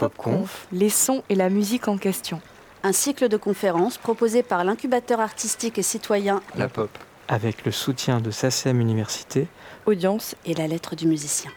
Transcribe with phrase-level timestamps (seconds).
[0.00, 2.40] PopConf, les sons et la musique en question.
[2.82, 6.88] Un cycle de conférences proposé par l'incubateur artistique et citoyen La Pop.
[7.28, 9.46] Avec le soutien de SACEM Université,
[9.84, 11.50] Audience et la lettre du musicien.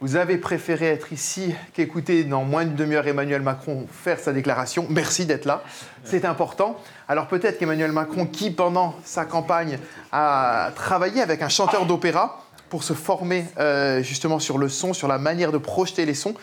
[0.00, 4.86] Vous avez préféré être ici qu'écouter dans moins d'une demi-heure Emmanuel Macron faire sa déclaration.
[4.88, 5.62] Merci d'être là,
[6.04, 6.80] c'est important.
[7.06, 9.78] Alors peut-être qu'Emmanuel Macron, qui pendant sa campagne
[10.10, 15.08] a travaillé avec un chanteur d'opéra pour se former euh, justement sur le son, sur
[15.08, 16.34] la manière de projeter les sons,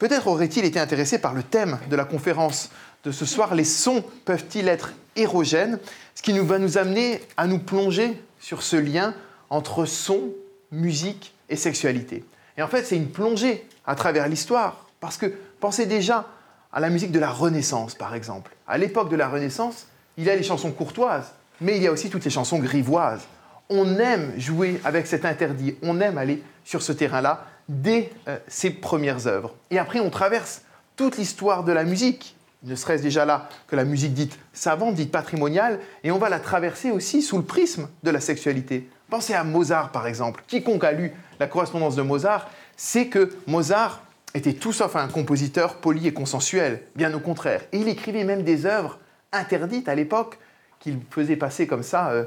[0.00, 2.70] peut-être aurait-il été intéressé par le thème de la conférence
[3.04, 3.54] de ce soir.
[3.54, 5.78] Les sons peuvent-ils être érogènes
[6.16, 9.14] Ce qui nous va nous amener à nous plonger sur ce lien
[9.50, 10.30] entre son,
[10.72, 12.24] musique et sexualité.
[12.56, 14.86] Et en fait, c'est une plongée à travers l'histoire.
[15.00, 16.26] Parce que pensez déjà
[16.72, 18.54] à la musique de la Renaissance, par exemple.
[18.66, 21.92] À l'époque de la Renaissance, il y a les chansons courtoises, mais il y a
[21.92, 23.22] aussi toutes les chansons grivoises.
[23.68, 28.70] On aime jouer avec cet interdit, on aime aller sur ce terrain-là dès euh, ses
[28.70, 29.54] premières œuvres.
[29.70, 30.62] Et après, on traverse
[30.96, 35.12] toute l'histoire de la musique, ne serait-ce déjà là que la musique dite savante, dite
[35.12, 38.90] patrimoniale, et on va la traverser aussi sous le prisme de la sexualité.
[39.08, 40.42] Pensez à Mozart, par exemple.
[40.46, 44.02] Quiconque a lu la correspondance de Mozart sait que Mozart
[44.34, 47.62] était tout sauf un compositeur poli et consensuel, bien au contraire.
[47.72, 48.98] Et il écrivait même des œuvres
[49.32, 50.38] interdites à l'époque
[50.80, 52.24] qu'il faisait passer comme ça, euh,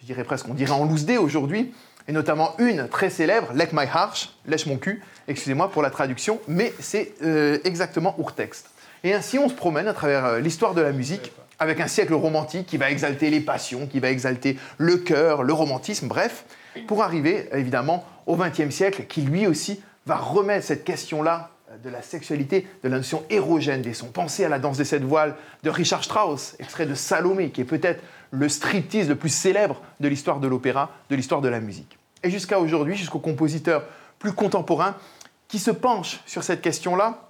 [0.00, 1.72] je dirais presque, on dirait en loose aujourd'hui,
[2.08, 6.40] et notamment une très célèbre, Lech my Harsh, lèche mon cul, excusez-moi pour la traduction,
[6.48, 8.70] mais c'est euh, exactement texte.
[9.04, 12.14] Et ainsi, on se promène à travers euh, l'histoire de la musique avec un siècle
[12.14, 16.44] romantique qui va exalter les passions, qui va exalter le cœur, le romantisme, bref,
[16.86, 21.50] pour arriver évidemment au XXe siècle qui lui aussi va remettre cette question-là
[21.82, 24.10] de la sexualité, de la notion érogène des sons.
[24.12, 27.64] Pensez à la danse des sept voiles de Richard Strauss, extrait de Salomé, qui est
[27.64, 31.98] peut-être le striptease le plus célèbre de l'histoire de l'opéra, de l'histoire de la musique.
[32.22, 33.84] Et jusqu'à aujourd'hui, jusqu'aux compositeurs
[34.18, 34.96] plus contemporains
[35.48, 37.28] qui se penchent sur cette question-là,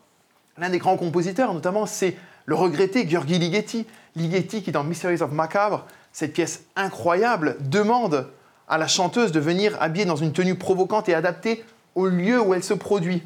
[0.58, 5.30] l'un des grands compositeurs notamment, c'est le regretté Gheorghi Ligeti, Ligeti qui dans Mysteries of
[5.30, 8.28] Macabre, cette pièce incroyable, demande
[8.68, 12.55] à la chanteuse de venir habillée dans une tenue provocante et adaptée au lieu où
[12.55, 13.22] elle se produit.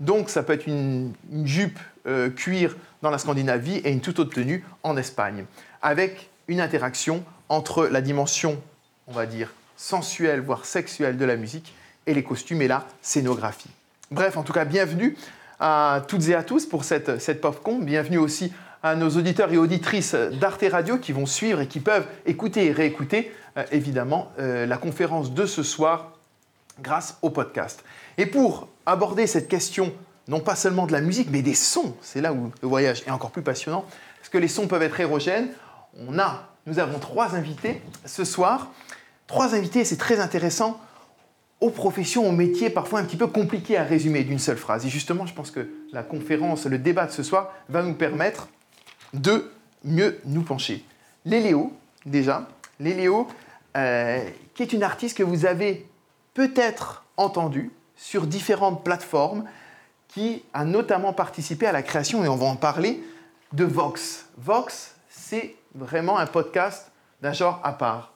[0.00, 1.14] Donc ça peut être une,
[1.44, 5.44] jupe euh, cuir dans la Scandinavie et une toute autre tenue en Espagne,
[5.82, 8.60] avec une interaction entre la dimension,
[9.06, 11.74] on va dire, sensuelle, voire sexuelle de la musique
[12.06, 13.70] et les costumes et la scénographie.
[14.10, 15.16] Bref, en tout cas, bienvenue
[15.58, 17.78] à toutes et à tous pour cette, cette PopCon.
[17.78, 18.52] Bienvenue aussi
[18.82, 22.72] à nos auditeurs et auditrices d'Arte Radio qui vont suivre et qui peuvent écouter et
[22.72, 26.12] réécouter euh, évidemment euh, la conférence de ce soir
[26.80, 27.84] grâce au podcast.
[28.18, 29.92] Et pour aborder cette question,
[30.28, 33.10] non pas seulement de la musique, mais des sons, c'est là où le voyage est
[33.10, 33.84] encore plus passionnant,
[34.20, 35.48] est-ce que les sons peuvent être érogènes
[36.06, 38.70] On a, nous avons trois invités ce soir,
[39.26, 40.80] trois invités, c'est très intéressant,
[41.60, 44.84] aux professions, aux métiers parfois un petit peu compliqués à résumer d'une seule phrase.
[44.84, 48.48] Et justement, je pense que la conférence, le débat de ce soir va nous permettre
[49.14, 49.50] de
[49.84, 50.84] mieux nous pencher.
[51.24, 51.72] Léléo,
[52.04, 52.48] déjà,
[52.78, 53.26] Léléo,
[53.76, 54.22] euh,
[54.54, 55.86] qui est une artiste que vous avez
[56.36, 59.44] peut-être entendue sur différentes plateformes,
[60.06, 63.02] qui a notamment participé à la création, et on va en parler,
[63.54, 64.26] de Vox.
[64.36, 66.92] Vox, c'est vraiment un podcast
[67.22, 68.12] d'un genre à part.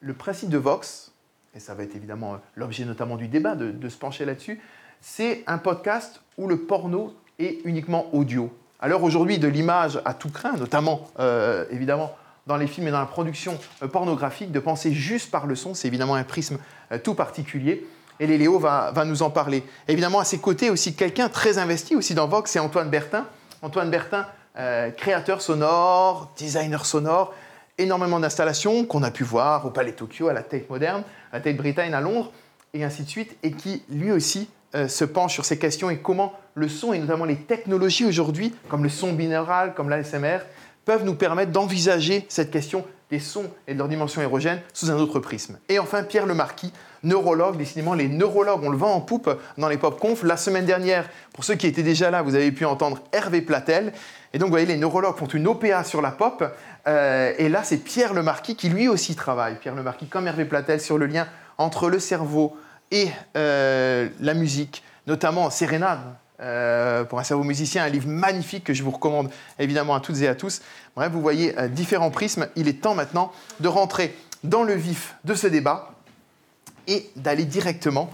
[0.00, 1.12] Le principe de Vox,
[1.54, 4.58] et ça va être évidemment l'objet notamment du débat, de, de se pencher là-dessus,
[5.02, 8.50] c'est un podcast où le porno est uniquement audio.
[8.80, 12.16] Alors aujourd'hui, de l'image à tout craint, notamment euh, évidemment
[12.50, 15.72] dans les films et dans la production euh, pornographique, de penser juste par le son,
[15.72, 16.58] c'est évidemment un prisme
[16.90, 17.86] euh, tout particulier.
[18.18, 19.64] Et Léléo va, nous en parler.
[19.88, 23.24] Évidemment, à ses côtés aussi quelqu'un très investi aussi dans Vox, c'est Antoine Bertin.
[23.62, 24.26] Antoine Bertin,
[24.98, 27.32] créateur sonore, designer sonore,
[27.78, 31.02] énormément d'installations qu'on a pu voir au Palais Tokyo, à la Tate Moderne,
[31.32, 32.30] à la Tate Britain à Londres,
[32.74, 35.98] et ainsi de suite, et qui lui aussi euh, se penche sur ces questions et
[35.98, 40.38] comment le son et notamment les technologies aujourd'hui, comme le son binaural, comme l'ASMR,
[40.84, 44.96] peuvent nous permettre d'envisager cette question des sons et de leur dimension érogène sous un
[44.96, 45.58] autre prisme.
[45.68, 49.78] Et enfin, Pierre Lemarquis, neurologue, décidément les neurologues, on le vend en poupe dans les
[49.78, 50.22] pop-conf.
[50.22, 53.92] La semaine dernière, pour ceux qui étaient déjà là, vous avez pu entendre Hervé Platel.
[54.32, 56.44] Et donc, vous voyez, les neurologues font une OPA sur la pop.
[56.86, 60.80] Euh, et là, c'est Pierre Lemarquis qui lui aussi travaille, Pierre Lemarquis comme Hervé Platel,
[60.80, 61.26] sur le lien
[61.58, 62.56] entre le cerveau,
[62.90, 66.00] et euh, la musique, notamment Sérénade,
[66.40, 70.20] euh, pour un cerveau musicien, un livre magnifique que je vous recommande évidemment à toutes
[70.20, 70.62] et à tous.
[70.96, 72.48] Bref, vous voyez euh, différents prismes.
[72.56, 75.92] Il est temps maintenant de rentrer dans le vif de ce débat
[76.86, 78.10] et d'aller directement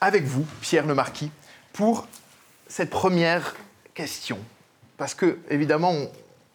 [0.00, 1.30] avec vous, Pierre le Marquis,
[1.72, 2.06] pour
[2.66, 3.54] cette première
[3.94, 4.38] question.
[4.96, 5.92] Parce que, évidemment,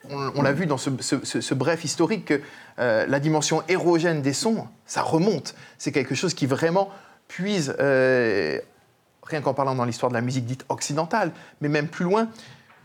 [0.10, 2.42] on, l'a vu dans ce, bref historique que
[2.78, 5.54] la dimension érogène des sons, ça remonte.
[5.78, 6.90] C'est quelque chose qui vraiment
[7.28, 8.60] puise euh,
[9.28, 11.32] rien qu'en parlant dans l'histoire de la musique dite occidentale,
[11.62, 12.28] mais même plus loin.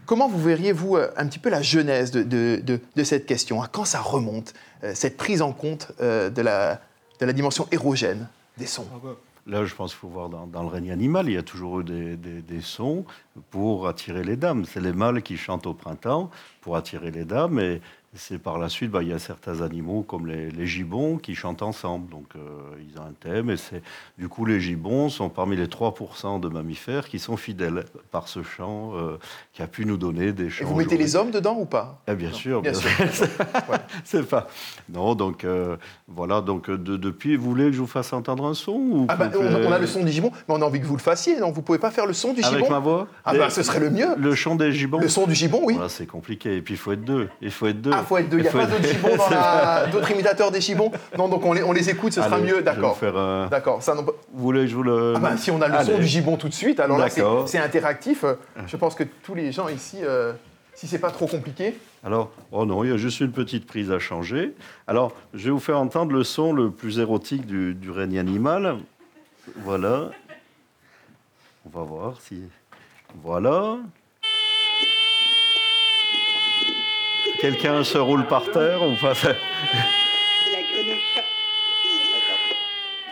[0.05, 3.63] Comment vous verriez, vous, euh, un petit peu la genèse de, de- cette question?
[3.63, 4.53] À quand ça remonte,
[4.83, 6.81] euh, cette prise en compte euh, de, la,
[7.21, 8.27] de la dimension érogène
[8.59, 8.87] des sons?
[9.47, 11.81] Là, je pense qu'il faut voir dans, dans le règne animal, il y a toujours
[11.81, 13.05] eu des, des- des sons
[13.51, 14.65] pour attirer les dames.
[14.65, 16.31] C'est les mâles qui chantent au printemps
[16.61, 17.59] pour attirer les dames.
[17.61, 17.81] Et
[18.15, 21.35] c'est par la suite, bah, il y a certains animaux comme les, les gibbons qui
[21.35, 22.11] chantent ensemble.
[22.11, 22.41] Donc, euh,
[22.87, 23.49] ils ont un thème.
[23.51, 23.83] Et c'est,
[24.19, 28.43] du coup, les gibbons sont parmi les 3% de mammifères qui sont fidèles par ce
[28.43, 29.17] chant euh,
[29.55, 30.67] qui a pu nous donner des Et chants.
[30.67, 32.03] vous mettez les hommes dedans ou pas?
[32.07, 32.91] Eh bien sûr, Bien bien sûr.
[33.15, 33.29] sûr.
[34.05, 34.47] c'est pas.
[34.91, 35.77] Non, donc euh,
[36.07, 36.43] voilà.
[36.43, 39.31] Donc de- depuis, vous voulez que je vous fasse entendre un son ou ah bah,
[39.39, 41.55] on, a le son du gibbon, mais on a envie que vous le fassiez, donc
[41.55, 42.71] vous pouvez pas faire le son du avec gibbon?
[42.71, 43.09] ma voix?
[43.25, 44.09] Ah bah ce serait le mieux.
[44.19, 45.01] Le chant des gibbons.
[45.01, 45.75] Le son du gibbon, oui.
[45.75, 46.57] Voilà, c'est compliqué.
[46.57, 47.29] Et puis il faut être deux.
[47.41, 47.91] Il faut être deux.
[47.95, 48.39] Ah, faut être deux.
[48.39, 49.87] Il n'y a pas d'autres gibbons dans la...
[49.93, 52.99] d'autres imitateurs des gibbons Non, donc on les, on les écoute, ce sera mieux, d'accord.
[53.03, 53.83] un- D'accord.
[53.83, 55.15] Ça, non, Vous voulez que je vous le.
[55.17, 57.09] Ah bah, si on a le son du gibbon tout de suite, alors là,
[57.47, 58.25] c'est interactif.
[58.25, 58.35] Euh,
[58.67, 60.33] Je pense que tous les gens ici, euh,
[60.75, 63.91] si c'est pas trop compliqué, Alors, oh non, il y a juste une petite prise
[63.91, 64.55] à changer.
[64.87, 68.77] Alors, je vais vous faire entendre le son le plus érotique du, du règne animal.
[69.57, 70.11] Voilà.
[71.67, 72.43] On va voir si.
[73.23, 73.77] Voilà.
[77.43, 79.15] Quelqu'un se roule par terre ou pas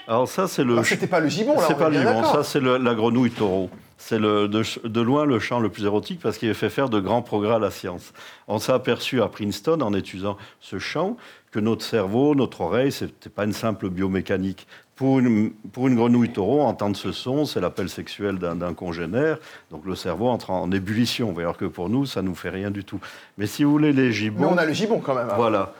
[0.07, 0.75] Alors ça, c'est le.
[0.75, 2.33] alors c'était pas le gibbon, là, C'est pas le d'accord.
[2.33, 3.69] ça c'est la grenouille taureau.
[4.03, 7.01] C'est le- de, de loin le chant le plus érotique parce qu'il fait faire de
[7.01, 8.15] grands progrès à la science.
[8.49, 11.19] On s'est aperçu à Princeton en étudiant ce chant
[11.51, 14.67] que notre cerveau, notre oreille, ce n'était pas une simple biomécanique.
[14.97, 19.39] Pour une, pour une grenouille taureau, entendre ce son, c'est l'appel sexuel d'un congénère.
[19.71, 21.37] Donc le cerveau entre en ébullition.
[21.39, 23.01] Alors que pour nous, ça ne nous fait rien du tout.
[23.37, 24.49] Mais si vous voulez les Mais gibbons.
[24.53, 25.29] on a le gibbon quand même.
[25.31, 25.35] hein.
[25.37, 25.75] Voilà.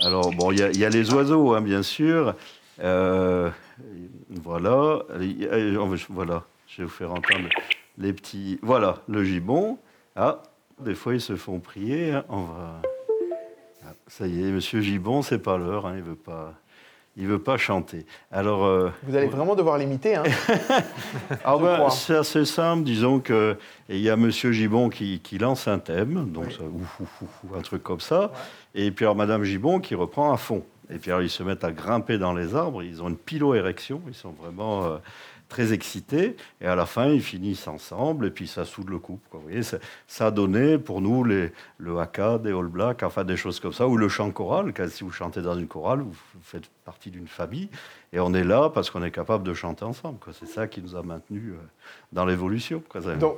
[0.00, 2.34] Alors, bon, il y, a- il y a les oiseaux, hein, bien sûr.
[2.82, 3.50] Euh,
[4.42, 5.00] voilà.
[6.08, 6.44] Voilà.
[6.70, 7.48] Je vais vous faire entendre
[7.98, 8.58] les petits.
[8.62, 9.78] Voilà, le gibbon.
[10.16, 10.42] Ah,
[10.80, 12.12] des fois, ils se font prier.
[12.12, 12.24] hein.
[12.28, 12.82] On va.
[13.84, 15.86] Ah, ça y est, monsieur Gibbon, c'est pas l'heure.
[15.86, 16.54] hein, il veut pas.
[17.16, 18.06] Il veut pas chanter.
[18.30, 18.64] Alors.
[18.64, 20.14] euh, Vous allez vraiment devoir l'imiter.
[20.14, 20.22] Hein.
[21.44, 23.56] ah ben, c'est assez simple, disons que
[23.88, 27.44] il y a Monsieur Gibbon qui, qui lance un thème, donc ça, ouf, ouf, ouf,
[27.44, 28.30] ouf, un truc comme ça,
[28.76, 30.64] et puis alors Madame Gibbon qui reprend à fond.
[30.88, 34.00] Et puis alors ils se mettent à grimper dans les arbres, ils ont une pilo-érection,
[34.06, 34.96] ils sont vraiment euh,
[35.50, 39.20] très excités, et à la fin ils finissent ensemble, et puis ça soude le couple.
[39.32, 43.36] Vous voyez, ça a donné pour nous les, le haka des All Blacks, enfin des
[43.36, 46.14] choses comme ça, ou le chant choral, car si vous chantez dans une chorale, vous,
[46.42, 47.68] faites partie d'une famille,
[48.12, 50.18] et on est là parce qu'on est capable de chanter ensemble.
[50.32, 51.56] C'est ça qui nous a maintenus euh,
[52.12, 52.82] dans l'évolution.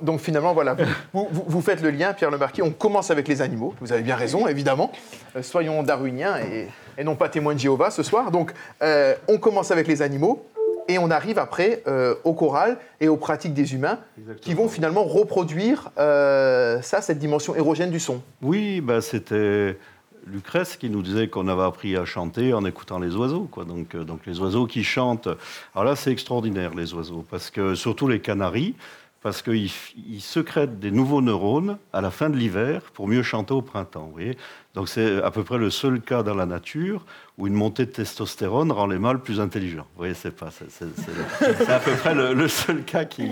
[0.00, 0.76] Donc, finalement, voilà,
[1.12, 2.62] vous, vous- faites le lien, Pierre Lemarquis.
[2.62, 3.74] On commence avec les animaux.
[3.80, 4.92] Vous avez bien raison, évidemment.
[5.36, 8.30] Euh, soyons darwiniens et, et non pas témoins de Jéhovah ce soir.
[8.30, 10.46] Donc, euh, on commence avec les animaux
[10.88, 13.98] et on arrive après euh, au choral et aux pratiques des humains
[14.40, 18.22] qui vont finalement reproduire euh, ça, cette dimension érogène du son.
[18.42, 19.78] Oui, bah, c'était
[20.26, 23.48] Lucrèce qui nous disait qu'on avait appris à chanter en écoutant les oiseaux.
[23.50, 23.64] Quoi.
[23.64, 25.28] Donc, euh, donc les oiseaux qui chantent.
[25.74, 28.74] Alors là, c'est extraordinaire, les oiseaux, parce que surtout les canaris,
[29.22, 29.70] parce qu'ils
[30.20, 34.06] sécrètent des nouveaux neurones à la fin de l'hiver pour mieux chanter au printemps.
[34.06, 34.36] Vous voyez
[34.74, 37.04] donc c'est à peu près le seul cas dans la nature
[37.38, 39.86] où une montée de testostérone rend les mâles plus intelligents.
[39.94, 40.84] Vous voyez, c'est pas, c'est,
[41.68, 43.22] à peu près le, seul cas qui,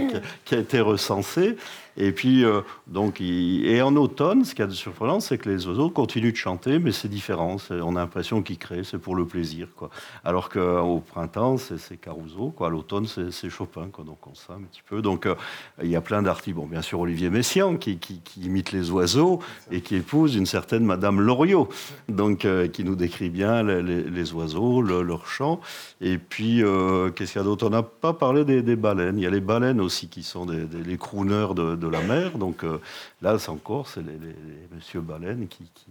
[0.52, 1.56] a été recensé.
[1.96, 5.66] Et puis, euh, donc, et en automne, ce qui est de surprenant, c'est que les
[5.66, 7.56] oiseaux continuent de chanter, mais c'est différent.
[7.70, 9.90] On a l'impression qu'ils créent, c'est pour le plaisir, quoi.
[10.24, 12.70] Alors qu'au printemps, c'est, Caruso, quoi.
[12.70, 14.04] L'automne, c'est, Chopin, quoi.
[14.04, 15.02] Donc, on sait un petit peu.
[15.02, 15.34] Donc, euh,
[15.82, 16.56] il y a plein d'artistes.
[16.56, 20.46] Bon, bien sûr, Olivier Messiaen, qui, qui- qui imite les oiseaux et qui épouse une
[20.46, 21.68] certaine Madame Loriot,
[22.08, 25.60] donc, euh, qui nous décrit bien les, oiseaux, le- leur chant.
[26.00, 27.66] Et puis, euh, qu'est-ce qu'il y a d'autre?
[27.66, 29.16] On n'a pas parlé des, baleines.
[29.18, 32.36] Il y a les baleines aussi qui sont des, les crooners de, la mer.
[32.36, 32.78] Donc euh,
[33.22, 35.86] là, c'est encore, c'est les, les- baleines qui, qui,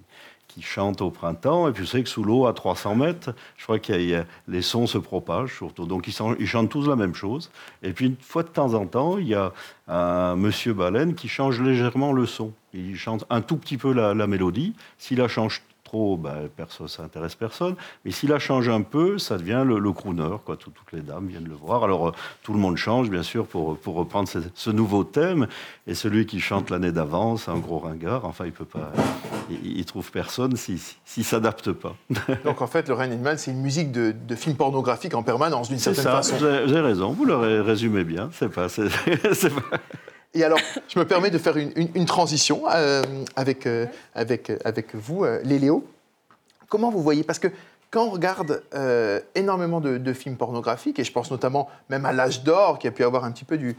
[0.49, 1.69] qui chantent au printemps.
[1.69, 3.93] Et puis, vous savez que sous l'eau, à 300 mètres, je crois que
[4.47, 5.85] les sons se propagent surtout.
[5.85, 7.49] Donc, ils, sont- ils chantent tous la même chose.
[7.83, 9.53] Et puis, une fois de temps en temps, il y a
[9.87, 12.51] un monsieur baleine qui change légèrement le son.
[12.73, 14.73] Il chante un tout petit peu la, la mélodie.
[14.97, 16.49] S'il la change trop, ben,
[16.87, 17.75] ça intéresse personne.
[18.05, 20.35] Mais s'il la change un peu, ça devient le, le crooner.
[20.45, 20.55] Quoi.
[20.55, 21.83] Tout- toutes les dames viennent le voir.
[21.83, 22.11] Alors, euh,
[22.43, 25.47] tout le monde change, bien sûr, pour, pour reprendre ce, ce nouveau thème.
[25.87, 28.91] Et celui qui chante l'année d'avance, un gros ringard, enfin, il peut pas...
[29.49, 31.95] Il, il trouve personne s'il si, s'adapte pas.
[32.45, 35.69] Donc en fait, le règne animal, c'est une musique de, de film pornographique en permanence,
[35.69, 36.37] d'une C'est certaine ça, façon.
[36.37, 38.29] vous avez, vous avez raison, vous le ré- résumez bien.
[38.33, 38.69] C'est pas...
[38.69, 38.89] c'est-
[39.33, 39.77] c'est pas-
[40.33, 43.01] Et alors, je me permets de faire une, une- une transition euh,
[43.35, 45.85] avec, euh, avec, euh, avec vous, euh, Léléo.
[46.67, 47.47] Comment vous voyez Parce que
[47.91, 48.61] quand on regarde
[49.33, 53.03] énormément de, films pornographiques, et je pense notamment même à l'âge d'or, qui a pu
[53.03, 53.75] avoir un petit peu du,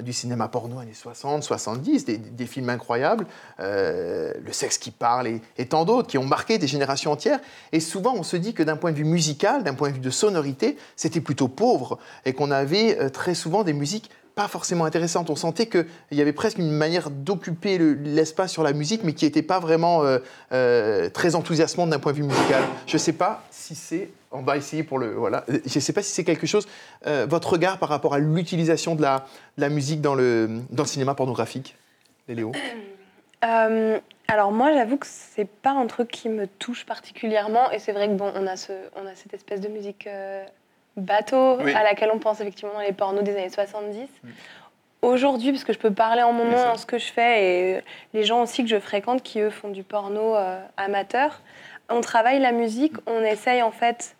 [0.00, 3.26] du cinéma porno années 60, 70, des, films incroyables,
[3.58, 7.38] Le sexe qui parle et, et tant d'autres, qui ont marqué des générations entières.
[7.72, 10.00] Et souvent, on se dit que d'un point de vue musical, d'un point de vue
[10.00, 14.10] de sonorité, c'était plutôt pauvre, et qu'on avait très souvent des musiques
[14.48, 15.30] forcément intéressante.
[15.30, 19.24] On sentait qu'il y avait presque une manière d'occuper l'espace sur la musique, mais qui
[19.24, 20.18] n'était pas vraiment euh,
[20.52, 22.62] euh, très enthousiasmante d'un point de vue musical.
[22.86, 24.10] Je ne sais pas si c'est...
[24.32, 25.12] On va essayer pour le...
[25.12, 25.44] Voilà.
[25.48, 26.66] Je ne sais pas si c'est quelque chose...
[27.06, 31.14] Euh, votre regard par rapport à l'utilisation de la, musique dans le, dans le cinéma
[31.14, 31.76] pornographique,
[32.28, 32.52] Léo?
[34.28, 38.06] Alors moi, j'avoue que c'est pas un truc qui me touche particulièrement, et c'est vrai
[38.06, 40.06] que bon, on a, ce, on a cette espèce de musique
[41.00, 44.08] bateau à laquelle on pense effectivement dans les pornos des années 70.
[44.22, 44.28] Mm.
[45.02, 47.80] Aujourd'hui, parce que je peux parler en mon nom, en ce que je fais, et
[48.12, 51.40] les gens aussi que je fréquente qui, eux, font du porno euh, amateur,
[51.88, 54.16] on travaille la musique, on essaye en fait,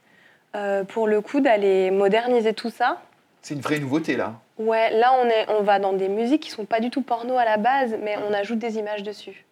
[0.57, 3.03] euh, pour le coup, d'aller moderniser tout ça.
[3.43, 4.35] C'est une vraie nouveauté là.
[4.59, 7.37] Ouais, là on, est, on va dans des musiques qui sont pas du tout porno
[7.37, 9.45] à la base, mais on ajoute des images dessus.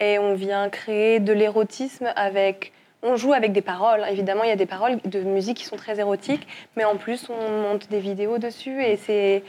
[0.00, 2.72] Et on vient créer de l'érotisme avec
[3.02, 4.04] on joue avec des paroles.
[4.08, 7.28] Évidemment, il y a des paroles de musique qui sont très érotiques, mais en plus,
[7.28, 8.82] on monte des vidéos dessus.
[8.82, 9.42] Et c'est.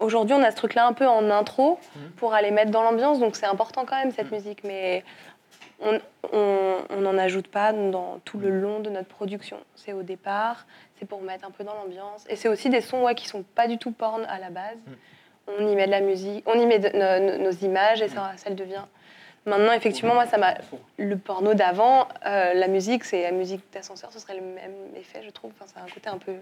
[0.00, 2.10] Aujourd'hui, on a ce truc-là un peu en intro mhm.
[2.16, 4.38] pour aller mettre dans l'ambiance, donc c'est important quand même cette mhm.
[4.38, 4.64] musique.
[4.64, 5.04] Mais
[5.80, 9.58] on n'en ajoute pas dans tout le long de notre production.
[9.74, 10.66] C'est au départ,
[10.98, 12.24] c'est pour mettre un peu dans l'ambiance.
[12.28, 14.78] Et c'est aussi des sons ouais, qui sont pas du tout porn à la base.
[14.86, 14.94] Mhm.
[15.58, 18.84] On y met de la musique, on y met nos, images et ça, ça devient
[19.46, 20.54] Maintenant, effectivement, moi, ça m'a.
[20.96, 25.20] Le porno d'avant, euh, la musique, c'est la musique d'ascenseur, ce serait le même effet,
[25.24, 25.52] je trouve.
[25.58, 26.34] Enfin, ça a un côté un peu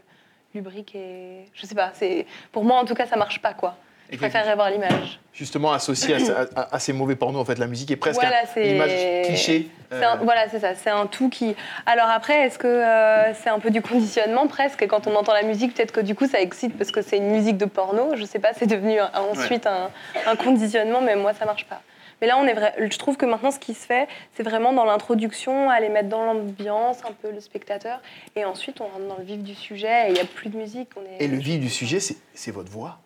[0.54, 1.46] lubrique et.
[1.54, 2.26] Je sais pas, c'est.
[2.52, 3.76] Pour moi, en tout cas, ça marche pas, quoi.
[4.12, 5.18] Je préférerais voir l'image.
[5.32, 6.16] Justement, associé
[6.54, 9.70] à, ces mauvais pornos, en fait, la musique est presque voilà, une image cliché.
[9.90, 10.02] Euh.
[10.20, 10.74] voilà, c'est ça.
[10.74, 11.56] C'est un tout qui.
[11.86, 14.86] Alors après, est-ce que euh, c'est un peu du conditionnement presque?
[14.86, 17.30] Quand on entend la musique, peut-être que du coup, ça excite parce que c'est une
[17.30, 18.14] musique de porno.
[18.14, 19.90] Je sais pas, c'est devenu ensuite un,
[20.26, 21.80] un, conditionnement, mais moi, ça marche pas.
[22.22, 24.72] Mais là, on est vrai, je trouve que maintenant, ce qui se fait, c'est vraiment
[24.72, 28.00] dans l'introduction, aller mettre dans l'ambiance un peu le spectateur.
[28.36, 30.56] Et ensuite, on rentre dans le vif du sujet et il n'y a plus de
[30.56, 30.90] musique.
[30.96, 31.24] On est...
[31.24, 33.00] Et le vif du sujet, c'est votre voix.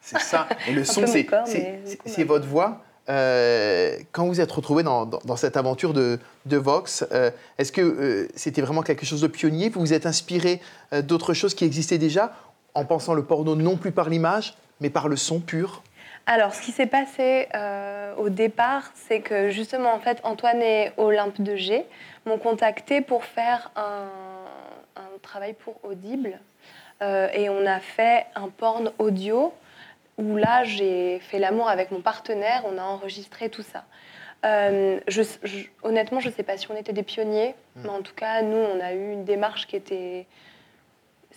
[0.00, 0.18] C'est ça.
[0.20, 0.48] C'est ça.
[0.68, 2.82] Et le son, c'est votre voix.
[3.10, 7.82] Euh, quand vous êtes retrouvé dans, dans, cette aventure de, de Vox, euh, est-ce que
[7.82, 9.68] euh, c'était vraiment quelque chose de pionnier?
[9.68, 10.62] Vous vous êtes inspiré
[11.02, 12.32] d'autres choses qui existaient déjà
[12.72, 15.82] en pensant le porno non plus par l'image, mais par le son pur?
[16.26, 20.92] Alors, ce qui s'est passé euh, au départ, c'est que justement, en fait, Antoine et
[20.96, 21.84] Olympe de G
[22.24, 24.08] m'ont contacté pour faire un,
[25.22, 26.38] travail pour Audible.
[27.02, 29.52] Euh, et on a fait un porn audio
[30.16, 33.84] où là, j'ai fait l'amour avec mon partenaire, on a enregistré tout ça.
[34.46, 34.98] Euh,
[35.82, 37.82] honnêtement, je ne sais pas si on était des pionniers, hmm.
[37.82, 40.26] mais en tout cas, nous, on a eu une démarche qui était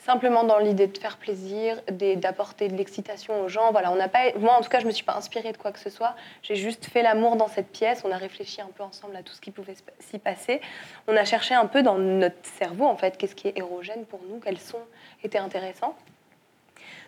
[0.05, 1.81] simplement dans l'idée de faire plaisir,
[2.17, 3.71] d'apporter de l'excitation aux gens.
[3.71, 5.71] Voilà, on n'a pas, moi en tout cas, je me suis pas inspirée de quoi
[5.71, 6.15] que ce soit.
[6.41, 8.01] J'ai juste fait l'amour dans cette pièce.
[8.03, 10.61] On a réfléchi un peu ensemble à tout ce qui pouvait s'y passer.
[11.07, 14.19] On a cherché un peu dans notre cerveau en fait, qu'est-ce qui est érogène pour
[14.29, 14.81] nous, quels sons
[15.23, 15.95] étaient intéressants.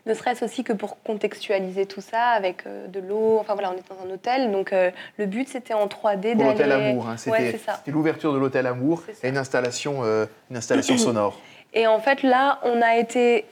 [0.06, 3.38] Ne serait-ce aussi que pour contextualiser tout ça avec euh, de l'eau.
[3.40, 6.44] Enfin voilà, on est dans un hôtel, donc euh, le but c'était en 3D Pour
[6.46, 11.40] l'hôtel Amour, hein, c'était l'ouverture de l'hôtel Amour et une installation, euh, une installation sonore.
[11.76, 13.46] Et en fait, là, on a été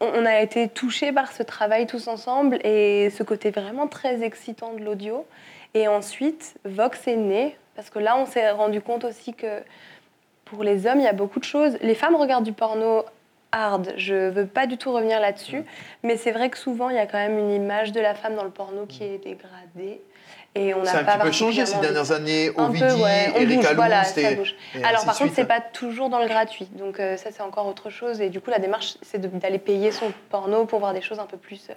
[0.00, 4.72] on a été touchés par ce travail tous ensemble et ce côté vraiment très excitant
[4.72, 5.24] de l'audio.
[5.74, 9.62] Et ensuite, Vox est né, parce que là, on s'est rendu compte aussi que
[10.44, 11.78] pour les hommes, il y a beaucoup de choses.
[11.82, 13.04] Les femmes regardent du porno
[13.52, 15.62] hard, je ne veux pas du tout revenir là-dessus,
[16.02, 18.34] mais c'est vrai que souvent, il y a quand même une image de la femme
[18.34, 20.00] dans le porno qui est dégradée.
[20.54, 22.50] Et on a un petit peu changé ces dernières années.
[22.56, 24.54] Ovidie, ouais, Eric voilà, ça bouge.
[24.84, 26.68] Alors par contre, c'est pas toujours dans le gratuit.
[26.72, 28.20] Donc euh, ça, c'est encore autre chose.
[28.20, 31.26] Et du coup, la démarche, c'est d'aller payer son porno pour voir des choses un
[31.26, 31.74] peu plus euh,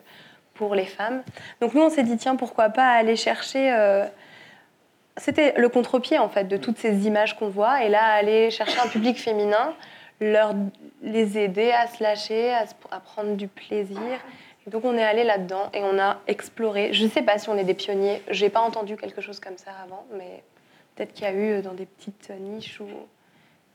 [0.55, 1.23] pour les femmes.
[1.61, 3.71] Donc nous, on s'est dit, tiens, pourquoi pas aller chercher...
[3.71, 4.05] Euh,
[5.15, 7.85] c'était le contre-pied, en fait, de toutes ces images qu'on voit.
[7.85, 9.73] Et là, aller chercher un public féminin,
[10.19, 10.53] leur,
[11.01, 14.19] les aider à se lâcher, à, à prendre du plaisir
[14.67, 16.91] donc on est allé là-dedans et on a exploré.
[16.91, 18.23] Je ne sais pas si on est des pionniers.
[18.29, 20.43] J'ai pas entendu quelque chose comme ça avant, mais
[20.95, 22.87] peut-être qu'il y a eu dans des petites niches ou.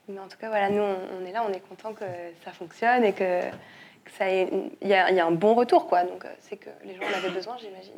[0.09, 2.05] Mais en tout cas, voilà, nous on, est là, on est content que
[2.45, 3.43] ça fonctionne et que,
[4.19, 6.03] ça y, a un bon retour, quoi.
[6.03, 7.93] Donc c'est que les gens en avaient besoin, j'imagine.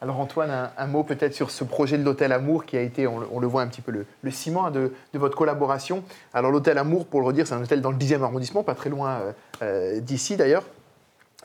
[0.00, 3.38] Alors Antoine, un, mot peut-être sur ce projet de l'Hôtel Amour qui a été, on,
[3.38, 6.02] le voit un petit peu, le, ciment de, votre collaboration.
[6.32, 8.88] Alors l'Hôtel Amour, pour le redire, c'est un hôtel dans le 10e arrondissement, pas très
[8.90, 10.64] loin euh, euh, d'ici d'ailleurs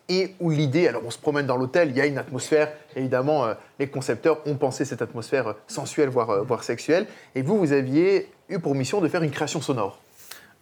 [0.09, 3.45] et où l'idée, alors on se promène dans l'hôtel, il y a une atmosphère, évidemment,
[3.45, 7.73] euh, les concepteurs ont pensé cette atmosphère sensuelle, voire, euh, voire sexuelle, et vous, vous
[7.73, 9.99] aviez eu pour mission de faire une création sonore.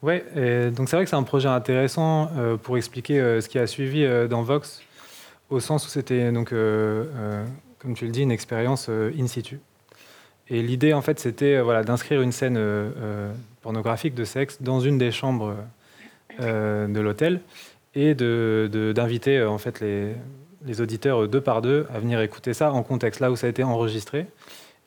[0.06, 0.24] Ouais,
[0.72, 3.66] donc c'est vrai que c'est un projet intéressant euh, pour expliquer euh, ce qui a
[3.66, 4.84] suivi euh, dans Vox,
[5.50, 9.60] au sens où c'était donc, comme tu le dis, une expérience in situ.
[10.50, 12.60] Et l'idée, en fait, c'était voilà, d'inscrire une scène
[13.62, 15.56] pornographique de sexe dans une des chambres
[16.40, 17.42] de l'hôtel
[17.96, 20.14] et d'inviter de, en fait les,
[20.66, 23.50] les, auditeurs deux par deux à venir écouter ça en contexte, là où ça a
[23.50, 24.28] été enregistré,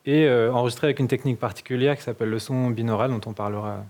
[0.07, 3.85] et enregistré avec une technique particulière qui s'appelle le son binaural, dont on parlera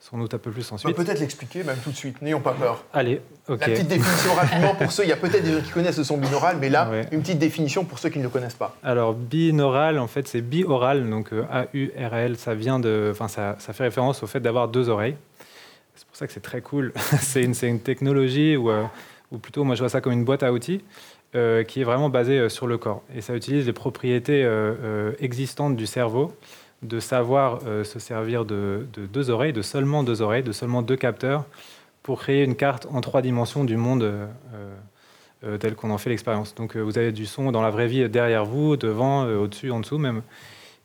[0.00, 0.88] sans doute un peu plus ensuite.
[0.88, 2.84] On peut peut-être l'expliquer même tout de suite, n'ayons pas peur.
[2.92, 3.60] Allez, ok.
[3.60, 6.04] La petite définition rapidement pour ceux, il y a peut-être des gens qui connaissent le
[6.04, 8.74] son binaural, mais là, une petite définition pour ceux qui ne le connaissent pas.
[8.82, 13.08] Alors, binaural, en fait, c'est bi-oral, donc euh, A-U-R-L, ça vient de.
[13.10, 15.16] Enfin, ça, ça fait référence au fait d'avoir deux oreilles.
[16.18, 16.92] C'est pour ça que c'est très cool.
[17.20, 18.84] c'est une, technologie, ou, euh,
[19.40, 20.82] plutôt, moi je vois ça comme une boîte à outils.
[21.34, 23.02] Euh, qui est vraiment basée sur le corps.
[23.14, 24.48] Et ça utilise les propriétés
[25.20, 26.32] existantes du cerveau
[26.82, 30.96] de savoir euh, se servir de, deux oreilles, de seulement deux oreilles, de seulement deux
[30.96, 31.44] capteurs,
[32.02, 34.26] pour créer une carte en trois dimensions du monde euh,
[35.44, 36.54] euh, tel qu'on en fait l'expérience.
[36.54, 39.98] Donc vous avez du son dans la vraie vie derrière vous, devant, au-dessus, en dessous
[39.98, 40.22] même.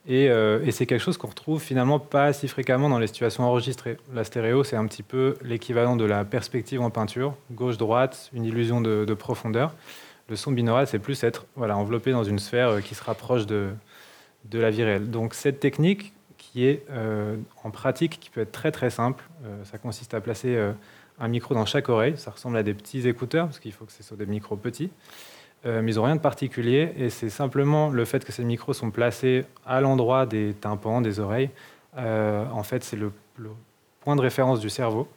[0.07, 0.29] Et,
[0.71, 3.97] c'est quelque chose qu'on retrouve finalement pas si fréquemment dans les situations enregistrées.
[4.13, 8.81] La stéréo, c'est un petit peu l'équivalent de la perspective en peinture, gauche-droite, une illusion
[8.81, 9.73] de, de, profondeur.
[10.27, 13.69] Le son binaural, c'est plus être voilà, enveloppé dans une sphère qui se rapproche de,
[14.45, 15.09] de la vie réelle.
[15.09, 19.63] Donc cette technique qui est euh, en pratique, qui peut être très très simple, euh,
[19.65, 20.71] ça consiste à placer euh,
[21.19, 23.91] un micro dans chaque oreille, ça ressemble à des petits écouteurs, parce qu'il faut que
[23.91, 24.91] ce soit des micros petits,
[25.65, 28.91] mais ils n'ont rien de particulier, et c'est simplement le fait que ces micros sont
[28.91, 31.49] placés à l'endroit des tympans, des oreilles,
[31.95, 33.11] en fait c'est le,
[34.01, 35.07] point de référence du cerveau.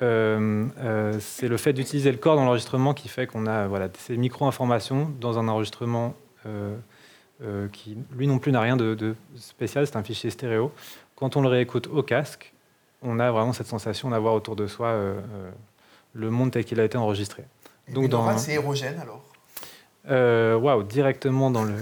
[0.00, 5.12] c'est le fait d'utiliser le corps dans l'enregistrement qui fait qu'on a voilà, ces micro-informations
[5.20, 6.14] dans un enregistrement
[7.40, 10.72] euh, qui lui non plus n'a rien de, spécial, c'est un fichier stéréo.
[11.14, 12.52] Quand on le réécoute au casque,
[13.00, 15.50] on a vraiment cette sensation d'avoir autour de soi euh, euh,
[16.14, 17.44] le monde tel qu'il a été enregistré.
[17.92, 19.22] Donc dans c'est érogène alors?
[20.08, 21.74] Waouh, directement dans le.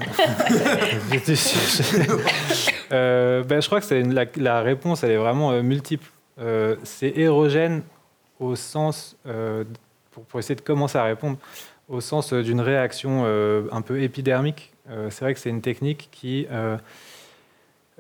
[2.91, 6.09] ben, je crois que la, la, réponse, elle est vraiment multiple.
[6.85, 7.83] c'est érogène
[8.41, 9.17] au sens,
[10.13, 11.39] pour, pour, essayer de commencer à répondre,
[11.89, 13.25] au sens d'une réaction
[13.71, 16.77] un peu épidermique euh, c'est vrai que c'est une technique qui, euh,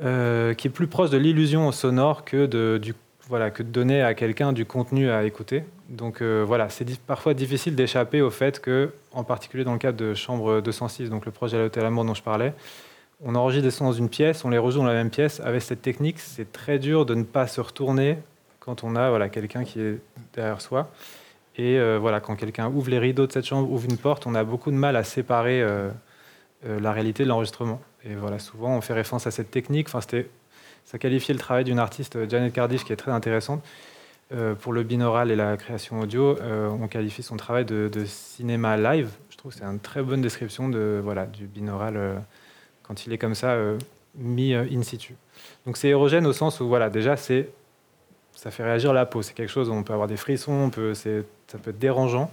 [0.03, 2.95] euh, qui est plus proche de l'illusion sonore que de, du,
[3.29, 5.65] voilà, que de donner à quelqu'un du contenu à écouter.
[5.89, 10.15] Donc voilà, c'est parfois difficile d'échapper au fait que, en particulier dans le cadre de
[10.15, 12.53] Chambre 206, donc le projet à l'Hôtel Amour dont je parlais,
[13.25, 15.41] on enregistre des sons dans une pièce, on les rejoue dans la même pièce.
[15.41, 18.19] Avec cette technique, c'est très dur de ne pas se retourner
[18.61, 20.01] quand on a voilà, quelqu'un qui est
[20.35, 20.91] derrière soi.
[21.57, 24.45] Et voilà, quand quelqu'un ouvre les rideaux de cette chambre, ouvre une porte, on a
[24.45, 25.65] beaucoup de mal à séparer
[26.67, 27.81] euh, la réalité de l'enregistrement.
[28.03, 29.89] Et voilà, souvent on fait référence à cette technique.
[29.89, 30.29] Enfin, c'était,
[30.87, 33.62] ça qualifiait le travail d'une artiste, Janet Cardiff, qui est très intéressante.
[34.33, 38.79] Euh, pour le binaural et la création audio, euh, on qualifie son travail de, cinéma
[38.79, 39.11] live.
[39.31, 42.22] Je trouve que c'est une très bonne description de, voilà, du binaural
[42.83, 43.57] quand il est comme ça
[44.16, 45.14] mis in situ.
[45.66, 47.51] Donc c'est érogène au sens où voilà, déjà c'est
[48.33, 49.22] ça fait réagir la peau.
[49.22, 52.31] C'est quelque chose où on peut avoir des frissons, ça peut être dérangeant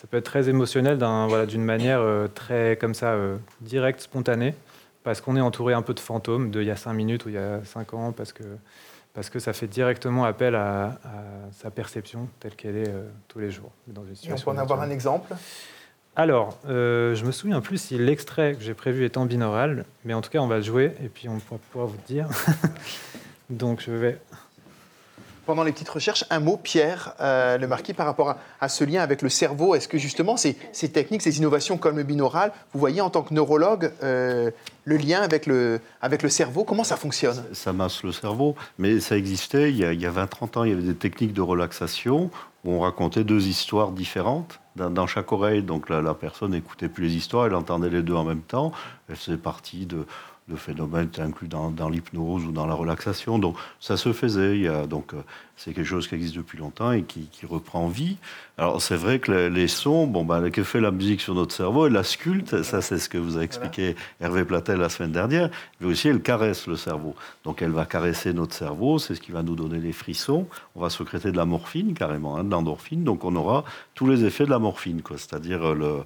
[0.00, 4.54] ça peut être très émotionnel d'une voilà, manière euh, très comme ça, euh, directe, spontanée,
[5.02, 7.34] parce qu'on est entouré un peu de fantômes d'il y a cinq minutes ou il
[7.34, 8.44] y a cinq ans, parce que,
[9.14, 10.98] parce que ça fait directement appel à,
[11.52, 13.70] sa perception telle qu'elle est euh, tous les jours.
[13.86, 15.34] Dans une situation on peut en avoir un exemple?
[16.16, 20.20] Alors, je me souviens plus si l'extrait que j'ai prévu est en binaural, mais en
[20.20, 22.28] tout cas, on va le jouer et puis on pourra pouvoir vous dire.
[23.50, 24.18] Donc, je vais
[25.50, 29.02] pendant les petites recherches, un mot, Pierre, euh, le marquis, par rapport à, ce lien
[29.02, 29.74] avec le cerveau.
[29.74, 30.54] Est-ce que justement ces,
[30.92, 34.52] techniques, ces innovations comme le binaural, vous voyez en tant que neurologue euh,
[34.84, 35.80] le lien avec le,
[36.28, 37.42] cerveau Comment ça fonctionne?
[37.52, 40.62] Ça, masse le cerveau, mais ça existait il y a, il y a 20-30 ans.
[40.62, 42.30] Il y avait des techniques de relaxation
[42.64, 45.64] où on racontait deux histoires différentes dans, chaque oreille.
[45.64, 48.70] Donc la, la personne n'écoutait plus les histoires, elle entendait les deux en même temps.
[49.08, 50.06] Elle faisait partie de
[50.50, 53.38] le phénomène est inclus dans, l'hypnose ou dans la relaxation.
[53.38, 54.86] Donc ça se faisait.
[54.86, 55.22] Donc euh,
[55.56, 58.16] c'est quelque chose qui existe depuis longtemps et qui, reprend vie.
[58.58, 61.86] Alors c'est vrai que les, sons, bon ben, que fait la musique sur notre cerveau,
[61.86, 62.62] elle la sculpte.
[62.62, 65.50] Ça c'est ce que vous a expliqué Hervé Platel la semaine dernière.
[65.80, 67.14] Mais aussi elle caresse le cerveau.
[67.44, 68.98] Donc elle va caresser notre cerveau.
[68.98, 70.46] C'est ce qui va nous donner les frissons.
[70.74, 73.04] On va secréter de la morphine carrément, hein, de l'endorphine.
[73.04, 76.04] Donc on aura tous les effets de la morphine, c'est-à-dire euh, le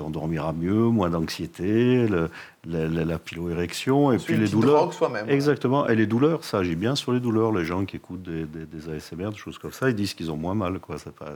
[0.00, 4.90] on dormira mieux, moins d'anxiété, la, la, piloérection et puis les douleurs.
[5.28, 5.88] Exactement.
[5.88, 7.52] Et les douleurs, ça agit bien sur les douleurs.
[7.52, 10.36] Les gens qui écoutent des, des, ASMR, des choses comme ça, ils disent qu'ils ont
[10.36, 10.78] moins mal.
[10.78, 10.96] Quoi.
[11.18, 11.34] Pas,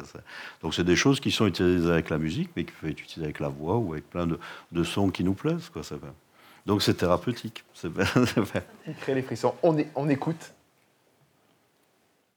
[0.62, 3.25] Donc c'est des choses qui sont utilisées avec la musique, mais qui peuvent être utilisées
[3.27, 4.38] avec la voix ou avec plein de,
[4.73, 5.69] de sons qui nous plaisent.
[5.73, 5.83] Quoi.
[5.83, 5.97] Ça
[6.67, 7.65] Donc c'est thérapeutique.
[7.75, 7.91] C'est
[9.01, 9.55] crée les frissons.
[9.62, 10.53] On, on écoute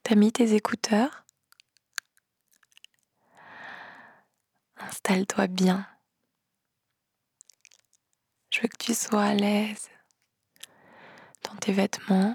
[0.08, 1.24] T'as mis tes écouteurs?
[4.78, 5.84] Installe-toi bien.
[8.56, 9.90] Je veux que tu sois à l'aise
[11.42, 12.34] dans tes vêtements,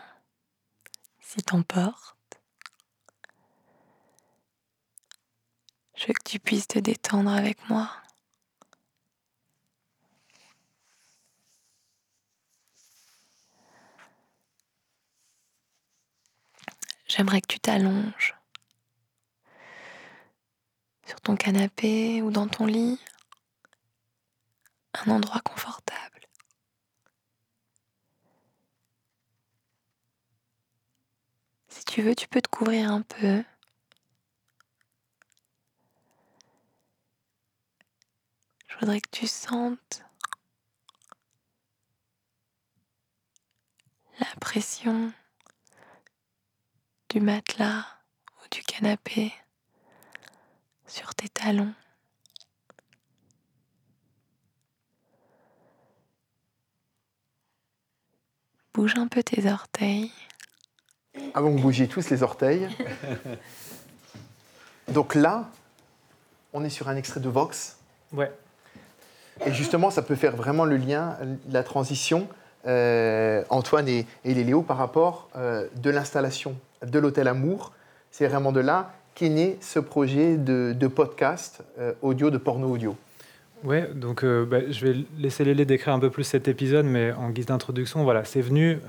[1.20, 2.40] si t'en portes.
[5.96, 7.90] Je veux que tu puisses te détendre avec moi.
[17.08, 18.36] J'aimerais que tu t'allonges
[21.08, 23.00] sur ton canapé ou dans ton lit,
[24.94, 26.12] un endroit confortable.
[31.70, 33.44] Si tu veux, tu peux te couvrir un peu.
[38.66, 40.02] Je voudrais que tu sentes
[44.22, 45.12] la pression
[47.10, 47.86] du matelas
[48.38, 49.34] ou du canapé
[50.88, 51.74] sur tes talons.
[58.74, 60.14] Bouge un peu tes orteils.
[61.34, 62.68] Avant que vous bougiez tous les orteils.
[64.88, 65.50] Donc là,
[66.54, 67.78] on est sur un extrait de Vox.
[68.14, 68.32] Ouais.
[69.46, 71.18] Et justement, ça peut faire vraiment le lien,
[71.50, 72.28] la transition,
[72.68, 77.72] euh, Antoine et, et Léléo, par rapport euh, de l'installation de l'Hôtel Amour.
[78.12, 82.70] C'est vraiment de là qu'est né ce projet de, de podcast euh, audio, de porno
[82.70, 82.96] audio.
[83.64, 87.30] Ouais, donc bah, je vais laisser Lélé décrire un peu plus cet épisode, mais en
[87.30, 88.80] guise d'introduction, voilà, c'est venu.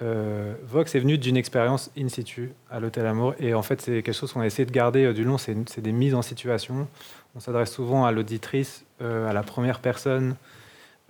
[0.00, 4.02] Euh, Vox est venu d'une expérience in situ à l'Hôtel Amour, et en fait, c'est
[4.02, 5.38] quelque chose qu'on a essayé de garder euh, du long.
[5.38, 6.88] C'est des mises en situation.
[7.36, 10.36] On s'adresse souvent à l'auditrice, euh, à la première personne.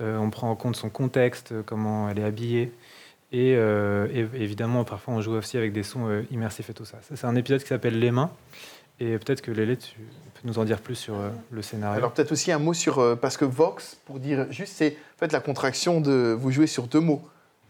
[0.04, 2.72] On prend en compte son contexte, comment elle est habillée.
[3.30, 3.52] Et,
[4.34, 6.98] évidemment, parfois, on joue aussi avec des sons immersifs et tout ça.
[7.02, 8.32] C'est un épisode qui s'appelle Les mains.
[8.98, 9.94] Et peut-être que Lélé, tu
[10.34, 11.14] peux nous en dire plus sur
[11.52, 11.98] le scénario.
[11.98, 13.16] Alors peut-être aussi un mot sur...
[13.20, 16.36] parce que Vox, pour dire juste, c'est en fait la contraction de...
[16.36, 17.22] Vous jouez sur deux mots.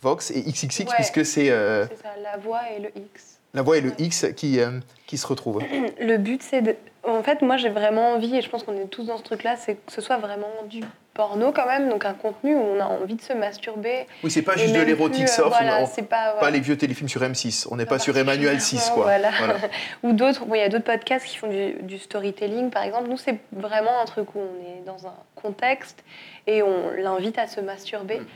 [0.03, 0.95] Vox et XXX, Ouais.
[0.97, 3.39] puisque c'est euh, C'est ça, la voix et le X.
[3.55, 5.63] la voix et le X qui, euh, qui se retrouvent.
[6.01, 6.77] Le but, c'est de.
[7.05, 9.57] En fait, moi, j'ai vraiment envie, et je pense qu'on est tous dans ce truc-là,
[9.57, 10.83] c'est que ce soit vraiment du
[11.15, 14.07] porno quand même, donc un contenu où on a envie de se masturber.
[14.23, 16.79] Oui, c'est pas juste de l'érotique euh, soft, voilà, c'est pas, pas voilà, les vieux
[16.79, 17.67] téléfilms sur M6.
[17.71, 19.03] On n'est pas pas sur Emmanuel 6, quoi.
[19.03, 19.31] Voilà.
[19.37, 19.57] Voilà.
[20.05, 23.09] Ou d'autres, bon, il y a d'autres podcasts qui font du, du storytelling, par exemple.
[23.11, 26.03] Nous, c'est vraiment un truc où on est dans un contexte
[26.47, 28.21] et on l'invite à se masturber.
[28.21, 28.27] Mm.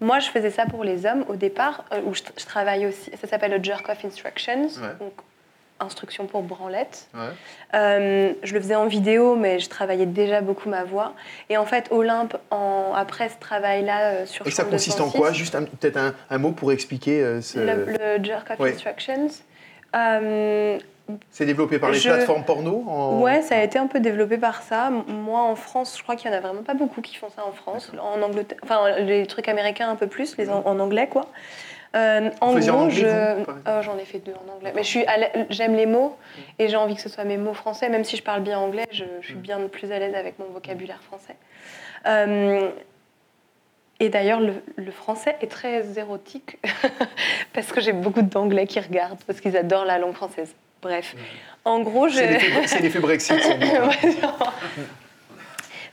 [0.00, 3.10] Moi, je faisais ça pour les hommes au départ, euh, où je, je travaille aussi.
[3.20, 4.94] Ça s'appelle le Jerk Off Instructions, Ouais.
[5.00, 5.12] donc
[5.80, 7.06] instruction pour branlette.
[7.14, 7.20] Ouais.
[7.74, 11.14] Euh, je le faisais en vidéo, mais je travaillais déjà beaucoup ma voix.
[11.50, 15.18] Et en fait, Olympe, en, après ce travail-là euh, sur Et ça consiste en 206,
[15.18, 15.32] quoi?
[15.32, 17.22] Juste peut-être un, un mot pour expliquer.
[17.22, 18.72] euh, ce- le, le Jerk Off Ouais.
[18.72, 19.28] Instructions.
[21.30, 24.38] C'est développé par les Je- plateformes porno en- Ouais, ça a été un peu développé
[24.38, 24.90] par ça.
[24.90, 27.44] Moi, en France, je crois qu'il y en a vraiment pas beaucoup qui font ça
[27.46, 27.90] en France.
[28.00, 31.26] En Angleterre, enfin, les trucs américains un peu plus, les en, en anglais, quoi.
[31.96, 33.52] Euh, en Vous faisiez en gros, anglais, je...
[33.66, 34.72] Oh, j'en ai fait deux en anglais.
[34.74, 35.06] Mais je suis
[35.48, 36.16] j'aime les mots
[36.58, 37.88] et j'ai envie que ce soit mes mots français.
[37.88, 39.40] Même si je parle bien anglais, je, je suis Mm.
[39.40, 41.36] bien plus à l'aise avec mon vocabulaire français.
[42.06, 42.68] Euh,
[44.00, 46.58] et d'ailleurs, le, le français est très érotique
[47.54, 50.54] parce que j'ai beaucoup d'anglais qui regardent parce qu'ils adorent la langue française.
[50.82, 51.14] Bref,
[51.64, 52.14] en gros, je...
[52.66, 53.34] C'est l'effet- Brexit.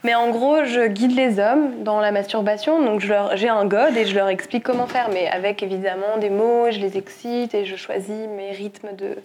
[0.04, 2.80] Mais en gros, je guide les hommes dans la masturbation.
[2.84, 6.18] Donc, je leur- j'ai un god et je leur explique comment faire, mais avec évidemment
[6.20, 6.70] des mots.
[6.70, 9.16] Je les excite et je choisis mes rythmes de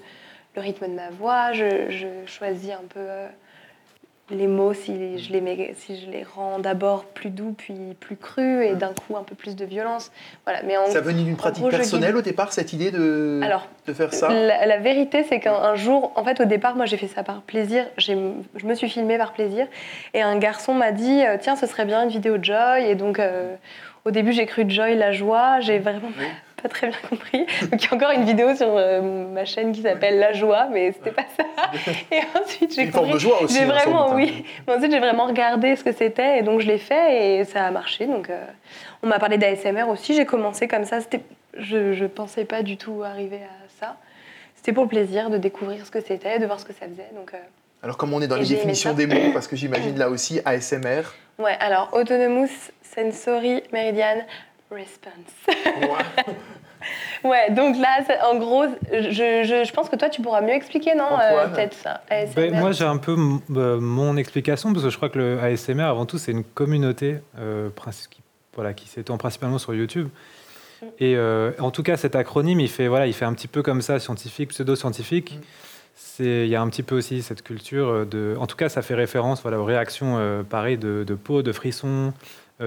[0.56, 1.52] le rythme de ma voix.
[1.54, 3.28] Je, je choisis un peu euh,
[4.32, 8.16] les mots si je les mets, si je les rends d'abord plus doux puis plus
[8.16, 10.12] crus et d'un coup un peu plus de violence.
[10.46, 10.62] Voilà.
[10.64, 13.68] Mais en Ça venait d'une pratique gros, personnelle guide- au départ, cette idée de, alors
[13.88, 14.30] de faire ça?
[14.30, 17.24] la, la vérité, c'est qu'un un jour, en fait, au départ, moi, j'ai fait ça
[17.24, 17.86] par plaisir.
[17.98, 19.68] Je me suis filmée par plaisir.
[20.14, 22.86] Et un garçon m'a dit euh, Tiens, ce serait bien une vidéo de Joy.
[22.90, 23.56] Et donc, euh,
[24.06, 25.60] au début, j'ai cru Joy la joie.
[25.60, 26.26] J'ai vraiment Oui.
[26.62, 27.40] Pas très bien compris.
[27.70, 30.68] Donc, il y a encore une vidéo sur euh, ma chaîne qui s'appelle La joie,
[30.72, 31.44] mais c'était pas ça.
[32.12, 33.14] Et ensuite, j'ai Une forme compris.
[33.16, 33.56] de joie aussi.
[33.58, 34.16] J'ai hein, vraiment, hein.
[34.16, 34.46] oui.
[34.68, 37.66] Mais ensuite, j'ai vraiment regardé ce que c'était et donc je l'ai fait et ça
[37.66, 38.06] a marché.
[38.08, 38.46] Donc, euh,
[39.04, 40.14] on m'a parlé d'ASMR aussi.
[40.16, 41.02] J'ai commencé comme ça.
[41.02, 41.22] C'était,
[41.58, 43.98] je, je pensais pas du tout arriver à ça.
[44.56, 47.10] C'était pour le plaisir de découvrir ce que c'était, de voir ce que ça faisait.
[47.16, 47.38] Donc, euh,
[47.84, 50.40] Alors, comme on est dans Et les définitions des mots, parce que j'imagine là aussi
[50.46, 51.02] ASMR.
[51.40, 51.58] ouais.
[51.60, 54.18] Alors, autonomous sensory meridian
[54.72, 55.48] response.
[57.24, 57.52] Ouais.
[57.52, 58.00] Donc là,
[58.32, 61.76] en gros, je, je, je pense que toi, tu pourras mieux expliquer, non euh, Peut-être
[61.76, 62.02] ça.
[62.10, 62.34] ASMR.
[62.36, 63.16] Ben, moi, j'ai un peu
[63.56, 67.20] euh, mon explication, parce que je crois que le ASMR, avant tout, c'est une communauté
[67.38, 67.70] euh,
[68.10, 68.22] qui,
[68.56, 70.10] voilà, qui s'étend principalement sur YouTube.
[71.00, 73.62] Et euh, en tout cas, cet acronyme, il fait, voilà, il fait un petit peu
[73.62, 75.40] comme ça, scientifique, pseudo-scientifique.
[75.94, 78.36] C'est- Il y a un petit peu aussi cette culture de.
[78.40, 81.52] En tout cas, ça fait référence voilà, aux réactions euh, pareil, de, de peau, de
[81.52, 82.12] frissons, euh,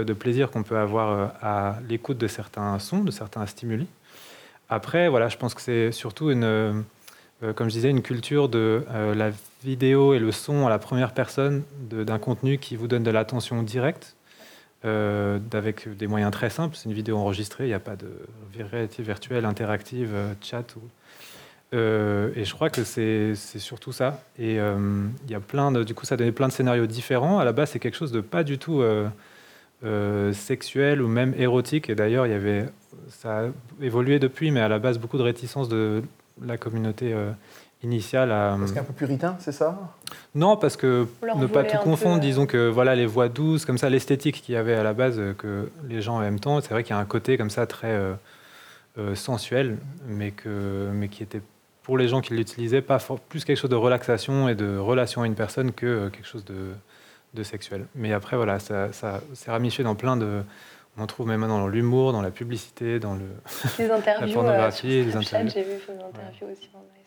[0.02, 3.86] de plaisir qu'on peut avoir euh, à l'écoute de certains sons, de certains stimuli.
[4.68, 6.72] Après, voilà, je pense que c'est surtout une, euh,
[7.42, 9.30] euh, comme je disais, une culture de euh, la
[9.62, 13.62] vidéo et le son à la première personne d'un contenu qui vous donne de l'attention
[13.62, 14.16] directe,
[14.84, 16.76] euh, avec des moyens très simples.
[16.76, 18.08] C'est une vidéo enregistrée, il n'y a pas de
[18.58, 20.74] réalité virtuelle, interactive, euh, chat.
[21.72, 24.22] Euh, et je crois que c'est surtout ça.
[24.38, 27.38] Et euh, il y a plein de, du coup, ça donnait plein de scénarios différents.
[27.38, 28.82] À la base, c'est quelque chose de pas du tout
[29.84, 31.90] euh, euh, sexuel ou même érotique.
[31.90, 32.66] Et d'ailleurs, il y avait,
[33.10, 33.42] ça a
[33.82, 36.02] évolué depuis, mais à la base, beaucoup de réticence de
[36.44, 37.30] la communauté euh,
[37.82, 38.56] initiale à.
[38.58, 39.78] Parce qu'un peu puritain, c'est ça?
[40.34, 42.28] Non, parce que ne pas tout confondre, peu, euh.
[42.28, 45.20] disons que voilà les voix douces, comme ça, l'esthétique qu'il y avait à la base,
[45.38, 47.92] que les gens aiment tant, c'est vrai qu'il y a un côté comme ça très
[47.92, 48.14] euh,
[48.98, 49.76] euh, sensuel,
[50.08, 51.42] mais, que, mais qui était
[51.82, 55.20] pour les gens qui l'utilisaient pas for- plus quelque chose de relaxation et de relation
[55.22, 56.54] à une personne que euh, quelque chose de,
[57.34, 57.86] de sexuel.
[57.94, 60.42] Mais après, voilà, ça, ça s'est ramifié dans plein de.
[60.96, 63.26] On en trouve même dans l'humour, dans la publicité, dans le.
[63.78, 64.34] Les interviews.
[64.34, 65.52] pornographie, euh, les sur Snapchat, interviews.
[65.54, 67.03] J'ai vu des interviews aussi dans ASMR.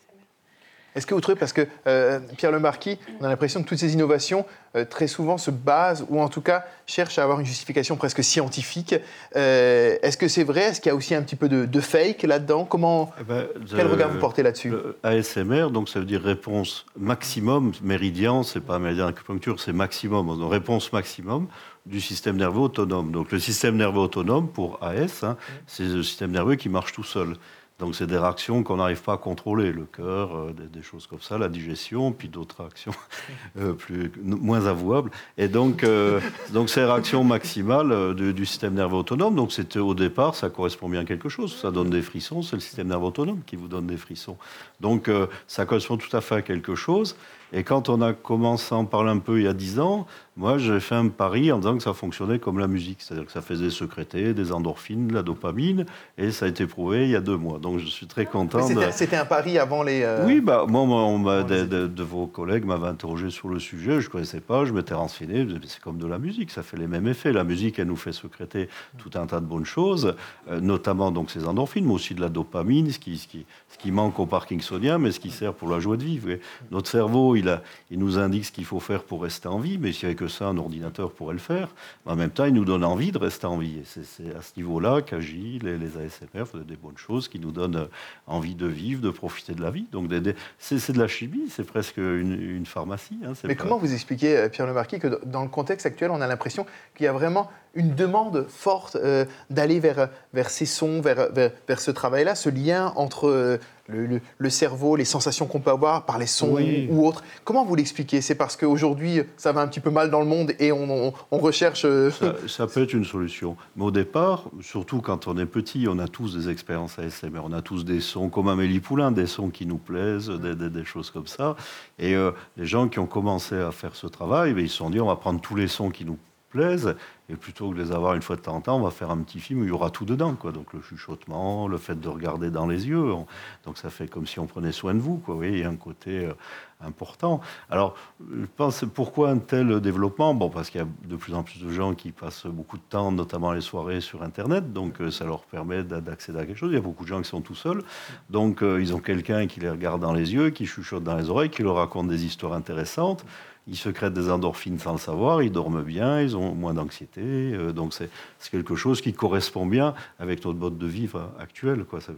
[0.94, 3.78] Est-ce que vous trouvez, parce que euh, Pierre Le Marquis, on a l'impression que toutes
[3.78, 7.46] ces innovations, euh, très souvent, se basent, ou en tout cas cherchent à avoir une
[7.46, 8.94] justification presque scientifique.
[9.36, 10.62] Euh, Est-ce que c'est vrai?
[10.62, 12.64] Est-ce qu'il y a aussi un petit peu de, de fake là-dedans?
[12.64, 13.46] Comment Eh ben,
[13.76, 14.72] Quel regard vous portez là-dessus?
[15.02, 20.50] ASMR, donc ça veut dire réponse maximum, méridien, c'est pas méridien acupuncture, c'est maximum, donc
[20.50, 21.46] réponse maximum
[21.86, 23.12] du système nerveux autonome.
[23.12, 27.04] Donc le système nerveux autonome, pour AS, hein, c'est le système nerveux qui marche tout
[27.04, 27.34] seul.
[27.78, 31.20] Donc c'est des réactions qu'on n'arrive pas à contrôler, le cœur, euh, des, choses comme
[31.20, 32.92] ça, la digestion, puis d'autres réactions
[33.58, 35.12] euh, plus, moins avouables.
[35.36, 36.20] Et donc, euh,
[36.52, 41.02] donc ces réactions maximales euh, du, système nerveux autonome, donc au départ, ça correspond bien
[41.02, 43.86] à quelque chose, ça donne des frissons, c'est le système nerveux autonome qui vous donne
[43.86, 44.36] des frissons.
[44.80, 45.08] Donc
[45.46, 47.16] ça correspond tout à fait à quelque chose.
[47.52, 50.06] Et quand on a commencé à en parler un peu il y a dix ans,
[50.36, 53.32] moi j'ai fait un pari en disant que ça fonctionnait comme la musique, c'est-à-dire que
[53.32, 55.86] ça faisait sécréter des endorphines, de la dopamine,
[56.18, 57.58] et ça a été prouvé il y a deux mois.
[57.58, 58.58] Donc je suis très content.
[58.92, 60.02] C'était un pari avant les.
[60.02, 64.00] euh, oui, bah, moi, on de, de- de vos collègues m'avaient interrogé sur le sujet,
[64.00, 66.86] je ne connaissais pas, je m'étais renseigné, c'est comme de la musique, ça fait les
[66.86, 67.32] mêmes effets.
[67.32, 70.14] La musique, elle nous fait sécréter tout un tas de bonnes choses,
[70.50, 73.78] euh, notamment donc ces endorphines, mais aussi de la dopamine, ce qui, ce qui, ce
[73.78, 76.28] qui manque aux parkinsoniens, mais ce qui sert pour la joie de vivre.
[76.70, 79.78] Notre cerveau, il, a, il nous indique ce qu'il faut faire pour rester en vie,
[79.78, 81.68] mais s'il n'y avait que ça, un ordinateur pourrait le faire.
[82.06, 83.78] Mais en même temps, il nous donne envie de rester en vie.
[83.84, 87.76] C'est, à ce niveau-là qu'agit les, les ASMR, font des bonnes choses qui nous donnent
[87.76, 87.86] euh,
[88.26, 89.86] envie de vivre, de profiter de la vie.
[89.92, 90.10] Donc
[90.58, 93.18] c'est, de la chimie, c'est presque une, une pharmacie.
[93.24, 96.10] hein, Mais pas- comment vous expliquez, euh, Pierre Le Marquis, que dans le contexte actuel,
[96.10, 100.66] on a l'impression qu'il y a vraiment une demande forte euh, d'aller vers, vers ces
[100.66, 105.04] sons, vers, vers, vers ce travail-là, ce lien entre euh, le, le- le cerveau, les
[105.04, 106.86] sensations qu'on peut avoir par les sons Oui.
[106.90, 107.22] ou autres.
[107.44, 108.20] Comment vous l'expliquez?
[108.20, 111.12] C'est parce qu'aujourd'hui, ça va un petit peu mal dans le monde et on, on-
[111.30, 111.84] on recherche...
[111.84, 113.56] euh, Ça, ça peut être une solution.
[113.76, 117.40] Mais au départ, surtout quand on est petit, on a tous des expériences ASMR.
[117.42, 120.70] On a tous des sons, comme Amélie Poulain, des sons qui nous plaisent, des, des-
[120.70, 121.56] des choses comme ça.
[121.98, 124.90] Et euh, les gens qui ont commencé à faire ce travail, ben, ils se sont
[124.90, 126.18] dit on va prendre tous les sons qui nous
[126.50, 126.94] plaisent.
[127.30, 129.10] Et plutôt que de les avoir une fois de temps en temps, on va faire
[129.10, 130.34] un petit film où il y aura tout dedans.
[130.34, 130.50] Quoi.
[130.50, 133.12] Donc le chuchotement, le fait de regarder dans les yeux.
[133.12, 133.26] On-
[133.66, 135.18] donc ça fait comme si on prenait soin de vous.
[135.18, 135.36] Quoi.
[135.46, 136.32] Il y a un côté euh,
[136.80, 137.42] important.
[137.68, 137.94] Alors,
[138.32, 140.32] je pense, pourquoi un tel développement?
[140.32, 142.82] Bon, parce qu'il y a de plus en plus de gens qui passent beaucoup de
[142.88, 144.72] temps, notamment les soirées, sur Internet.
[144.72, 146.70] Donc, euh, ça leur permet d'a- d'accéder à quelque chose.
[146.70, 147.82] Il y a beaucoup de gens qui sont tout seuls.
[148.30, 151.28] Donc, euh, ils ont quelqu'un qui les regarde dans les yeux, qui chuchote dans les
[151.28, 153.24] oreilles, qui leur raconte des histoires intéressantes.
[153.70, 157.17] Ils secrètent des endorphines sans le savoir, ils dorment bien, ils ont moins d'anxiété.
[157.20, 161.84] Euh, donc, c'est c'est quelque chose qui correspond bien avec notre mode de vivre actuel.
[161.84, 162.00] Quoi.
[162.00, 162.12] Ça-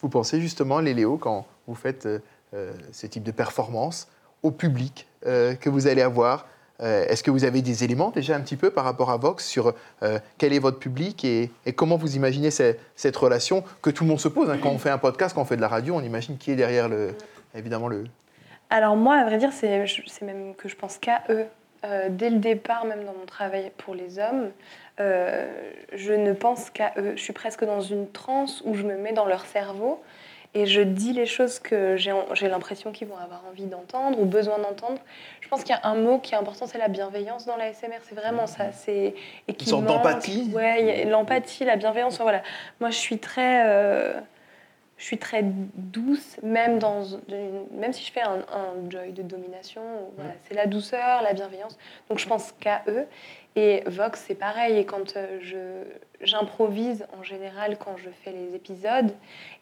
[0.00, 2.18] Vous pensez justement, les Léo, quand vous faites euh,
[2.54, 4.08] euh, ce type de performance,
[4.42, 6.46] au public euh, que vous allez avoir
[6.82, 9.44] euh, Est-ce que vous avez des éléments déjà un petit peu par rapport à Vox
[9.46, 13.88] sur euh, quel est votre public et, et comment vous imaginez ce- cette relation que
[13.88, 14.58] tout le monde se pose hein.
[14.62, 16.54] Quand on fait un podcast, quand on fait de la radio, on imagine qui est
[16.56, 17.14] derrière le,
[17.54, 18.04] évidemment le.
[18.68, 19.88] Alors moi, à vrai dire, c'est
[20.22, 21.46] même que je pense qu'à eux.
[21.84, 24.50] Euh, dès le départ, même dans mon travail pour les hommes,
[24.98, 25.46] euh,
[25.92, 27.12] je ne pense qu'à eux.
[27.16, 30.02] Je suis presque dans une transe où je me mets dans leur cerveau
[30.54, 34.58] et je dis les choses que j'ai l'impression qu'ils vont avoir envie d'entendre ou besoin
[34.58, 34.98] d'entendre.
[35.42, 37.74] Je pense qu'il y a un mot qui est important, c'est la bienveillance dans la
[37.74, 37.98] SMR.
[38.08, 38.72] C'est vraiment ça.
[38.72, 39.14] C'est
[39.58, 42.18] qui sorte d'empathie Ouais, l'empathie, la bienveillance.
[42.20, 42.42] Voilà.
[42.80, 44.18] Moi, je suis très euh,
[44.96, 47.04] je suis très douce, même, dans,
[47.72, 48.40] même si je fais un,
[48.88, 49.82] joy de domination.
[50.16, 51.76] Voilà, c'est la douceur, la bienveillance.
[52.08, 53.06] Donc je pense qu'à eux.
[53.56, 54.78] Et Vox, c'est pareil.
[54.78, 55.84] Et quand euh, je,
[56.22, 59.12] j'improvise en général quand je fais les épisodes,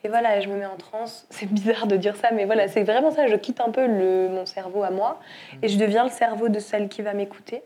[0.04, 1.26] et voilà, je me mets en transe.
[1.30, 3.26] C'est bizarre de dire ça, mais voilà, c'est vraiment ça.
[3.26, 5.20] Je quitte un peu le, mon cerveau à moi
[5.62, 7.62] et je deviens le cerveau de celle qui va m'écouter.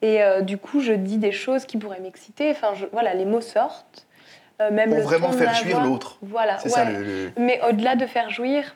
[0.00, 2.50] Et euh, du coup, je dis des choses qui pourraient m'exciter.
[2.50, 4.07] Enfin, voilà, les mots sortent.
[4.60, 6.18] Euh, même Pour vraiment faire jouir l'autre.
[6.22, 6.58] Voilà.
[6.58, 8.74] C'est ça le, Mais au-delà de faire jouir,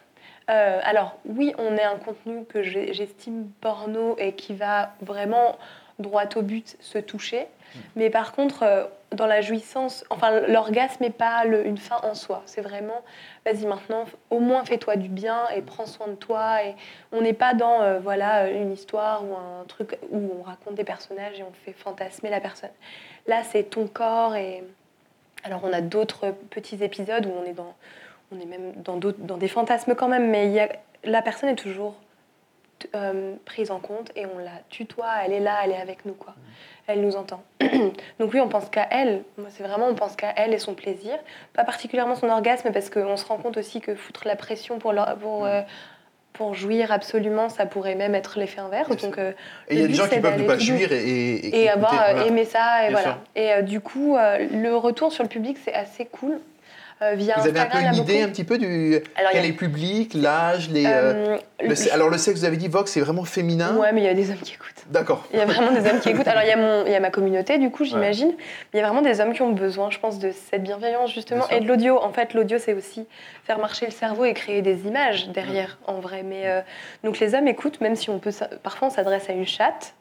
[0.51, 5.59] euh, alors oui, on est un contenu que j'estime porno et qui va vraiment
[5.99, 7.47] droit au but se toucher.
[7.75, 7.79] Hmm.
[7.97, 12.43] Mais par contre, euh, dans la jouissance, enfin l'orgasme n'est pas une fin en soi.
[12.47, 13.03] C'est vraiment,
[13.45, 16.63] vas-y maintenant, au moins fais-toi du bien et prends soin de toi.
[16.63, 16.77] Et
[17.11, 21.41] on n'est pas dans voilà une histoire ou un truc où on raconte des personnages
[21.41, 22.71] et on fait fantasmer la personne.
[23.27, 24.65] Là, c'est ton corps et
[25.45, 27.75] alors on a d'autres petits épisodes où on est, dans,
[28.33, 30.69] on est même dans, dans des fantasmes quand même, mais il y a,
[31.05, 31.97] la personne est toujours
[32.95, 36.15] euh, prise en compte et on la tutoie, elle est là, elle est avec nous,
[36.15, 36.35] quoi.
[36.87, 37.43] Elle nous entend.
[38.19, 39.23] Donc oui, on pense qu'à elle.
[39.39, 41.17] Moi, c'est vraiment, on pense qu'à elle et son plaisir.
[41.53, 44.95] Pas particulièrement son orgasme, parce qu'on se rend compte aussi que foutre la pression pour,
[45.21, 45.63] pour euh,
[46.33, 48.97] pour jouir absolument, ça pourrait même être l'effet inverse.
[48.97, 49.33] Donc, euh,
[49.69, 52.03] et il y a des gens qui peuvent ne pas jouir et, et, et avoir
[52.03, 52.89] euh, aimé ça.
[52.89, 53.19] Et, voilà.
[53.37, 56.39] et euh, du coup, le retour sur le public, c'est assez cool.
[57.03, 59.01] Euh, Vous avez un peu une idée un petit peu du
[59.33, 60.87] quel est le public, l'âge, les.
[60.87, 63.77] Euh, euh, alors le sexe, vous avez dit Vox, c'est vraiment féminin.
[63.77, 64.85] Ouais, mais il y a des hommes qui écoutent.
[64.91, 65.27] D'accord.
[65.33, 66.29] Il y a vraiment des hommes qui écoutent.
[66.29, 68.33] Alors il y a mon, il y a ma communauté du coup, j'imagine.
[68.73, 71.49] Il y a vraiment des hommes qui ont besoin, je pense, de cette bienveillance justement
[71.49, 71.99] et de l'audio.
[71.99, 73.07] En fait, l'audio c'est aussi
[73.45, 76.23] faire marcher le cerveau et créer des images derrière, en vrai.
[76.23, 76.63] Mais
[77.03, 79.95] donc les hommes écoutent, même si on peut, parfois on s'adresse à une chatte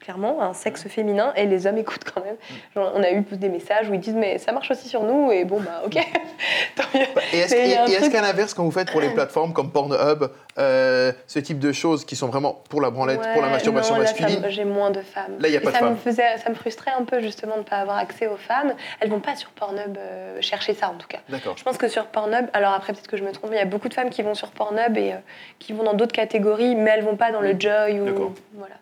[0.00, 2.36] clairement, un sexe féminin, et les hommes écoutent quand même.
[2.74, 5.44] on a eu des messages où ils disent mais ça marche aussi sur nous, et
[5.44, 5.94] bon bah ok,
[6.76, 7.06] tant mieux.
[7.14, 11.38] Bah, et est-ce qu'à l'inverse, quand vous faites pour les plateformes comme Pornhub, euh, ce
[11.38, 14.90] type de choses qui sont vraiment pour la branlette, pour la masturbation masculine J'ai moins
[14.90, 15.36] de femmes.
[15.38, 17.54] Là, il n'y a pas ça de Me faisait, ça me frustrait un peu justement
[17.54, 18.74] de ne pas avoir accès aux femmes.
[19.00, 21.18] Elles vont pas sur Pornhub euh, chercher ça en tout cas.
[21.28, 21.54] D'accord.
[21.56, 23.64] Je pense que sur Pornhub, alors après peut-être que je me trompe, il y a
[23.64, 25.16] beaucoup de femmes qui vont sur Pornhub et euh,
[25.58, 28.74] qui vont dans d'autres catégories, mais elles vont pas dans le Joy ou voilà.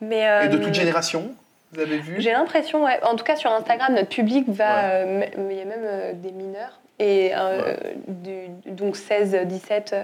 [0.00, 1.32] Mais, Et de toute génération
[1.72, 2.98] vous avez vu J'ai l'impression, ouais.
[3.04, 5.04] en tout cas sur Instagram, notre public va.
[5.04, 7.74] il y a même des mineurs et euh,
[8.66, 9.96] donc 16, 17,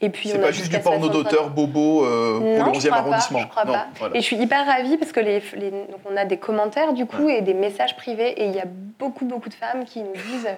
[0.00, 3.38] et puis C'est pas juste du porno d'auteur bobo euh, pour le 11e arrondissement.
[3.40, 3.88] Pas, je crois pas.
[4.14, 7.28] Et je suis hyper ravie parce que les, donc on a des commentaires du coup
[7.28, 10.48] et des messages privés et il y a beaucoup beaucoup de femmes qui nous disent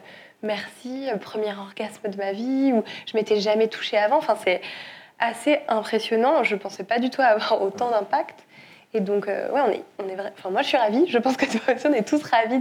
[0.43, 4.19] merci, premier orgasme de ma vie ou je m'étais jamais touchée avant.
[4.19, 4.61] Enfin c'est
[5.19, 6.45] assez impressionnant.
[6.45, 8.46] Je pensais pas du tout avoir autant d'impact.
[8.97, 10.33] Et donc, euh, ouais, on est, on est vrai...
[10.39, 11.07] enfin, moi, je suis ravie.
[11.09, 12.61] Je pense que toi aussi, on est tous ravis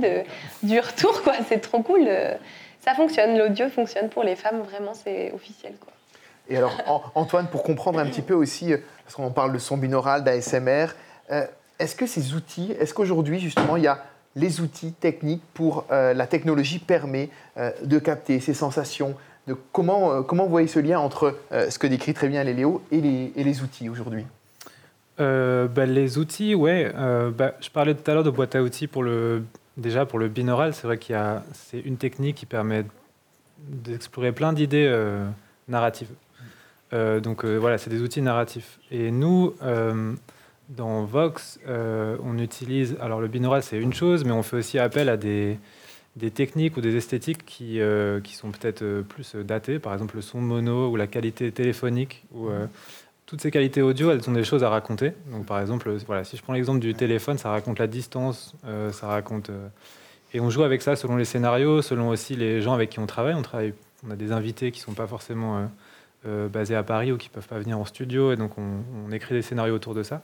[0.63, 1.33] du retour, quoi.
[1.47, 2.09] C'est trop cool
[2.85, 5.73] ça fonctionne, l'audio fonctionne pour les femmes, vraiment, c'est officiel.
[5.79, 5.91] Quoi.
[6.47, 9.77] Et alors, Antoine, pour comprendre un petit peu aussi, euh, parce qu'on parle de son
[9.77, 10.87] binaural, d'ASMR,
[11.31, 11.45] euh,
[11.79, 14.03] est-ce que ces outils, est-ce qu'aujourd'hui, justement, il y a
[14.35, 17.29] les outils techniques pour euh, la technologie permet
[17.83, 19.15] de capter ces sensations
[19.47, 22.99] de comment, comment vous voyez ce lien entre ce que décrit très bien Léo et
[22.99, 24.25] les, et les outils aujourd'hui?
[25.17, 26.91] Bah, Les outils, ouais.
[27.37, 29.43] Bah, je parlais tout à l'heure de boîte à outils pour le
[29.77, 32.85] Déjà, pour le binaural, c'est vrai qu'il y a, c'est une technique qui permet
[33.59, 35.27] d'explorer plein d'idées euh,
[35.67, 36.11] narratives.
[36.93, 38.79] Euh, donc euh, voilà, c'est des outils narratifs.
[38.89, 39.53] Et nous,
[40.69, 45.09] dans Vox, on utilise, alors le binaural c'est une chose, mais on fait aussi appel
[45.09, 45.59] à des,
[46.15, 47.81] des techniques ou des esthétiques qui,
[48.23, 52.47] qui sont peut-être plus datées, par exemple le son mono ou la qualité téléphonique, ou
[53.25, 55.13] toutes ces qualités audio, elles ont des choses à raconter.
[55.31, 58.91] Donc, par exemple, voilà, si je prends l'exemple du téléphone, ça raconte la distance, euh,
[58.91, 59.49] ça raconte.
[59.49, 59.67] Euh,
[60.33, 63.07] et on joue avec ça selon les scénarios, selon aussi les gens avec qui on
[63.07, 63.33] travaille.
[63.33, 63.73] On, travaille,
[64.05, 65.69] on a des invités qui ne sont pas forcément
[66.27, 69.11] euh, basés à Paris ou qui ne peuvent pas venir en studio, et donc on,
[69.11, 70.21] écrit des scénarios autour de ça.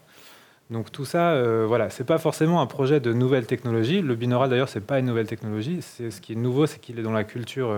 [0.70, 4.00] Donc tout ça, voilà, c'est pas forcément un projet de nouvelle technologie.
[4.00, 5.78] Le binaural d'ailleurs, c'est pas une nouvelle technologie.
[5.82, 7.76] C'est ce qui est nouveau, c'est qu'il est dans la culture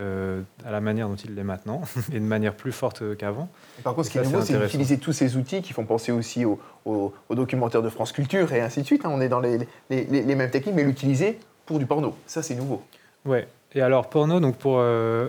[0.00, 1.82] euh, à la manière dont il l'est maintenant,
[2.12, 3.48] et de manière plus forte qu'avant.
[3.84, 6.44] Par contre, ce qui est nouveau, c'est d'utiliser tous ces outils qui font penser aussi
[6.44, 9.04] aux documentaires de France Culture et ainsi de suite.
[9.04, 9.10] Hein.
[9.12, 9.58] On est dans les,
[9.90, 12.16] les, mêmes techniques, mais l'utiliser pour du porno.
[12.26, 12.82] Ça, c'est nouveau.
[13.24, 13.46] Ouais.
[13.74, 14.78] Et alors, porno, donc pour.
[14.78, 15.28] Euh,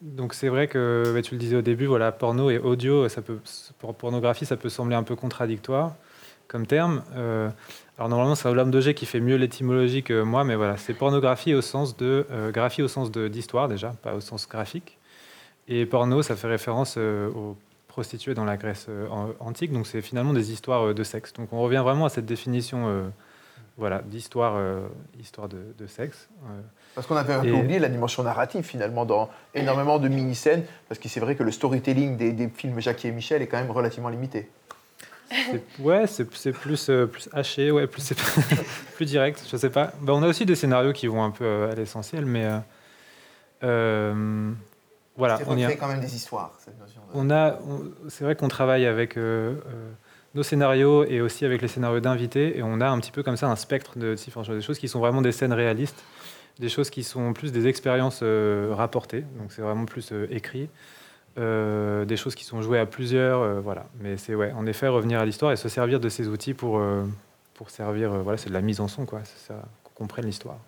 [0.00, 3.22] donc c'est vrai que bah, tu le disais au début, voilà, porno et audio, ça
[3.22, 3.38] peut,
[3.78, 5.94] pour pornographie, ça peut sembler un peu contradictoire
[6.48, 7.02] comme terme.
[7.16, 7.48] Euh,
[8.02, 11.54] alors normalement, c'est Olympe de qui fait mieux l'étymologie que moi, mais voilà, c'est pornographie
[11.54, 14.98] au sens de euh, graphie au sens d'histoire déjà, pas au sens graphique.
[15.68, 19.06] Et porno, ça fait référence euh, aux prostituées dans la Grèce euh,
[19.38, 21.32] antique, donc c'est finalement des histoires de sexe.
[21.34, 23.12] Donc on revient vraiment à cette définition
[23.78, 24.60] voilà, d'histoire
[25.20, 26.28] histoire de, de sexe.
[26.96, 30.64] Parce qu'on avait un peu Et- oublié la dimension narrative finalement dans énormément de mini-scènes,
[30.88, 33.58] parce que c'est vrai que le storytelling des, des films Jackie et Michel est quand
[33.58, 34.50] même relativement limité.
[35.78, 37.86] Ouais, c'est plus, euh, plus haché, ouais,
[38.94, 39.92] plus, direct, je sais pas.
[40.00, 42.58] Bah, on a aussi des scénarios qui vont un peu euh, à l'essentiel, mais euh,
[43.64, 44.52] euh,
[45.16, 47.06] voilà, on y a, quand même des histoires, cette notion de...
[47.14, 47.58] on a,
[48.08, 49.16] c'est vrai qu'on travaille avec
[50.34, 53.36] nos scénarios et aussi avec les scénarios d'invités, et on a un petit peu comme
[53.36, 56.02] ça un spectre de différentes choses, des choses qui sont vraiment des scènes réalistes,
[56.58, 60.68] des choses qui sont plus des expériences rapportées, donc c'est vraiment plus écrit.
[61.38, 63.84] Euh, des choses qui sont jouées à plusieurs, euh, voilà.
[64.00, 66.78] Mais c'est ouais, en effet revenir à l'histoire et se servir de ces outils pour
[66.78, 67.04] euh,
[67.54, 69.20] pour servir, euh, voilà, c'est de la mise en son, quoi.
[69.24, 70.58] C'est ça, qu'on comprenne l'histoire.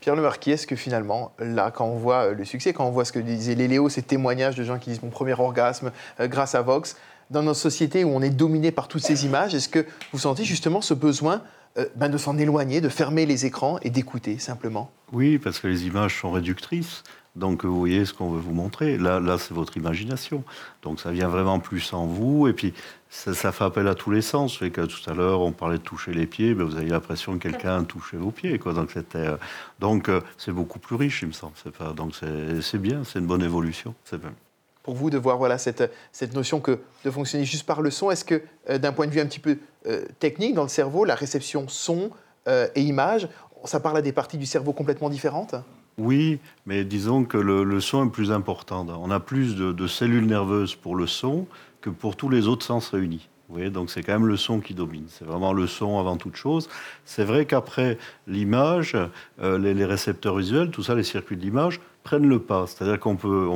[0.00, 3.12] Pierre Lemarquis, est-ce que finalement, là, quand on voit le succès, quand on voit ce
[3.12, 5.90] que disait Léléo, ces témoignages de gens qui disent mon premier orgasme
[6.20, 6.96] euh, grâce à Vox,
[7.30, 10.44] dans notre société où on est dominé par toutes ces images, est-ce que vous sentez
[10.44, 11.42] justement ce besoin
[11.76, 14.90] euh, ben, de s'en éloigner, de fermer les écrans et d'écouter simplement?
[15.12, 17.02] Oui, parce que les images sont réductrices.
[17.36, 18.96] Donc vous voyez ce qu'on veut vous montrer.
[18.96, 20.42] Là, là c'est votre imagination.
[20.82, 22.48] Donc ça vient vraiment plus en vous.
[22.48, 22.72] Et puis
[23.10, 24.56] ça, fait appel à tous les sens.
[24.56, 26.54] Fait que tout à l'heure, on parlait de toucher les pieds.
[26.54, 28.58] Ben, vous avez l'impression que quelqu'un touchait vos pieds.
[28.58, 29.36] Donc c'était, euh,
[29.78, 31.54] donc c'est beaucoup plus riche, il me semble.
[31.94, 33.94] Donc c'est, bien, c'est une bonne évolution.
[34.04, 34.20] C'est
[34.82, 38.10] pour vous de voir voilà, cette, cette notion que de fonctionner juste par le son
[38.10, 41.04] Est-ce que, euh, d'un point de vue un petit peu euh, technique dans le cerveau,
[41.04, 42.10] la réception son
[42.76, 43.28] et image,
[43.64, 45.56] ça parle à des parties du cerveau complètement différentes?
[45.98, 48.86] Oui, mais disons que le, son est plus important.
[49.00, 51.46] On a plus de, cellules nerveuses pour le son
[51.80, 53.28] que pour tous les autres sens réunis.
[53.48, 55.04] Vous voyez, donc c'est quand même le son qui domine.
[55.08, 56.68] C'est vraiment le son avant toute chose.
[57.04, 58.96] C'est vrai qu'après l'image,
[59.40, 62.66] euh, les, récepteurs visuels, tout ça, les circuits de l'image prennent le pas.
[62.66, 63.48] C'est-à-dire qu'on peut,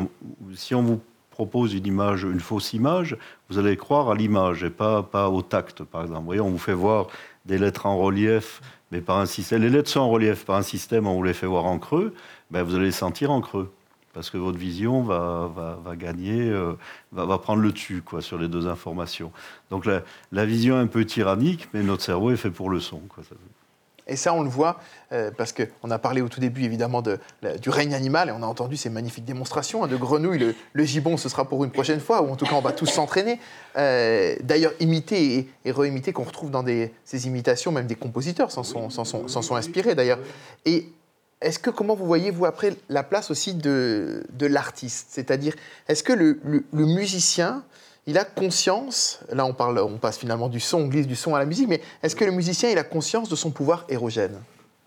[0.54, 3.16] si on vous propose une image, une fausse image,
[3.48, 6.20] vous allez croire à l'image et pas, pas au tact, par exemple.
[6.20, 7.08] Vous voyez, on vous fait voir
[7.44, 8.60] des lettres en relief,
[8.90, 9.62] mais par un système.
[9.62, 12.14] Les lettres sont en relief par un système, on vous les fait voir en creux,
[12.50, 13.72] ben vous allez les sentir en creux.
[14.12, 16.72] Parce que votre vision va, va, va gagner, euh,
[17.12, 19.30] va, va prendre le dessus quoi, sur les deux informations.
[19.70, 22.98] Donc la, vision est un peu tyrannique, mais notre cerveau est fait pour le son.
[23.08, 23.22] Quoi.
[24.10, 24.80] Et ça, on le voit
[25.12, 27.18] euh, parce qu'on a parlé au tout début, évidemment, de,
[27.62, 30.38] du règne animal et on a entendu ces magnifiques démonstrations hein, de grenouilles.
[30.38, 32.72] Le, le gibbon, ce sera pour une prochaine fois, ou en tout cas, on va
[32.72, 33.38] tous s'entraîner.
[33.76, 36.64] Euh, D'ailleurs, imiter et, et réimiter, qu'on retrouve dans
[37.04, 40.18] ces imitations, même des compositeurs s'en sont, sont, sont inspirés d'ailleurs.
[40.64, 40.88] Et
[41.40, 45.06] est-ce que, comment vous voyez, vous, après, la place aussi de, de l'artiste?
[45.10, 45.54] C'est-à-dire,
[45.88, 46.36] est-ce que le
[46.72, 47.62] musicien,
[48.06, 51.34] il a conscience, là on, parle, on passe finalement du son, on glisse du son
[51.34, 54.40] à la musique, mais est-ce que le musicien, il a conscience de son pouvoir érogène?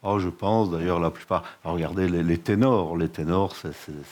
[0.06, 1.44] Oh, je pense, d'ailleurs, la plupart.
[1.64, 2.98] Alors, regardez les, les ténors.
[2.98, 3.72] Les ténors, c'est-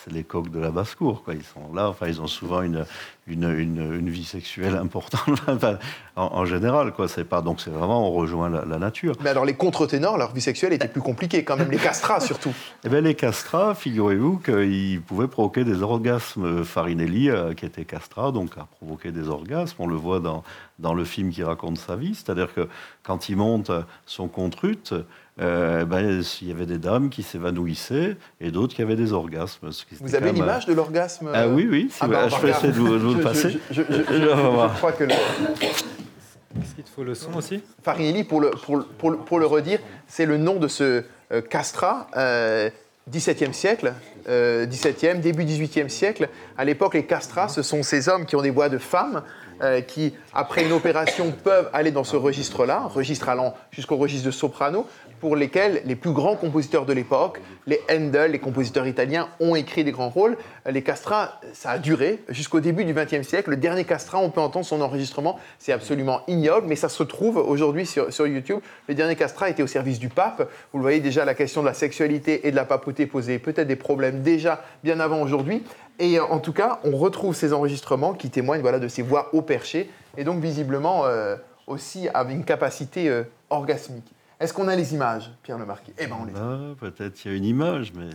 [0.09, 1.21] les coqs de la basse-cour.
[1.23, 1.33] Quoi.
[1.33, 2.85] Ils sont là, enfin, ils ont souvent une,
[3.27, 5.77] une, une, une vie sexuelle importante, enfin,
[6.15, 6.93] en, en général.
[6.93, 7.09] Quoi.
[7.09, 9.15] C'est pas, donc, c'est vraiment, on rejoint la, la nature.
[9.21, 12.53] Mais alors les contre-ténors, leur vie sexuelle était plus compliquée quand même, les castrats surtout.
[12.85, 16.63] Eh bien, les castrats, figurez-vous qu'ils pouvaient provoquer des orgasmes.
[16.63, 19.75] Farinelli, euh, qui était castrat, donc a provoqué des orgasmes.
[19.79, 20.43] On le voit dans,
[20.79, 22.15] dans le film qui raconte sa vie.
[22.15, 22.69] C'est-à-dire que
[23.03, 23.71] quand il monte
[24.05, 24.93] son contrute,
[25.39, 29.71] euh, ben, il y avait des dames qui s'évanouissaient et d'autres qui avaient des orgasmes.
[29.71, 31.87] ce qui était Vous avez même, l'image de l'orgasme euh, Ah oui, oui.
[31.89, 33.49] si Ah bah, je va vais essayer de vous, de vous Je- le passer.
[33.71, 34.73] Je, je- je- Je vais voir.
[34.73, 37.61] je crois que le, Est-ce qu'il te faut le son aussi?
[37.81, 41.03] Farinelli, pour le, pour, le- pour le- pour le redire, c'est le nom de ce
[41.31, 42.69] euh, castrat, euh,
[43.09, 43.93] 17e siècle,
[44.27, 46.27] euh, 17e, début 18e siècle.
[46.57, 49.23] À l'époque, les castrats, ce sont ces hommes qui ont des voix de femmes,
[49.63, 54.31] euh, qui, après une opération, peuvent aller dans ce registre-là, registre allant jusqu'au registre de
[54.31, 54.85] soprano,
[55.21, 59.83] pour lesquels les plus grands compositeurs de l'époque, les Handel, les compositeurs italiens, ont écrit
[59.83, 60.35] des grands rôles.
[60.67, 63.51] Les castrats, ça a duré jusqu'au début du XXe siècle.
[63.51, 67.37] Le dernier castrat, on peut entendre son enregistrement, c'est absolument ignoble, mais ça se trouve
[67.37, 68.59] aujourd'hui sur, YouTube.
[68.89, 70.49] Le dernier castrat était au service du pape.
[70.73, 73.67] Vous le voyez déjà, la question de la sexualité et de la papauté posait peut-être
[73.67, 75.63] des problèmes déjà bien avant aujourd'hui.
[75.99, 79.29] Et euh, en tout cas, on retrouve ces enregistrements qui témoignent voilà, de ces voix
[79.33, 81.35] au perché, et donc visiblement euh,
[81.67, 84.11] aussi avec une capacité euh, orgasmique.
[84.41, 86.39] Est-ce qu'on a les images, Pierre Lemarquis Eh bien, on les a.
[86.41, 88.09] Ah, Peut-être il y a une image, mais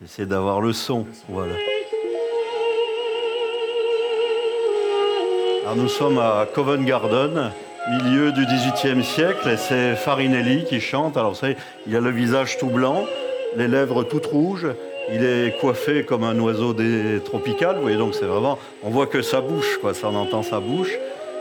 [0.00, 1.04] j'essaie d'avoir le son.
[1.28, 1.52] Voilà.
[5.64, 7.50] Alors nous sommes à Covent Garden,
[8.02, 11.18] milieu du XVIIIe siècle, et c'est Farinelli qui chante.
[11.18, 13.04] Alors vous savez, il a le visage tout blanc,
[13.54, 14.68] les lèvres toutes rouges,
[15.12, 17.76] il est coiffé comme un oiseau des tropical.
[17.76, 20.60] Vous voyez, donc c'est vraiment, on voit que sa bouche, quoi, ça on entend sa
[20.60, 20.96] bouche.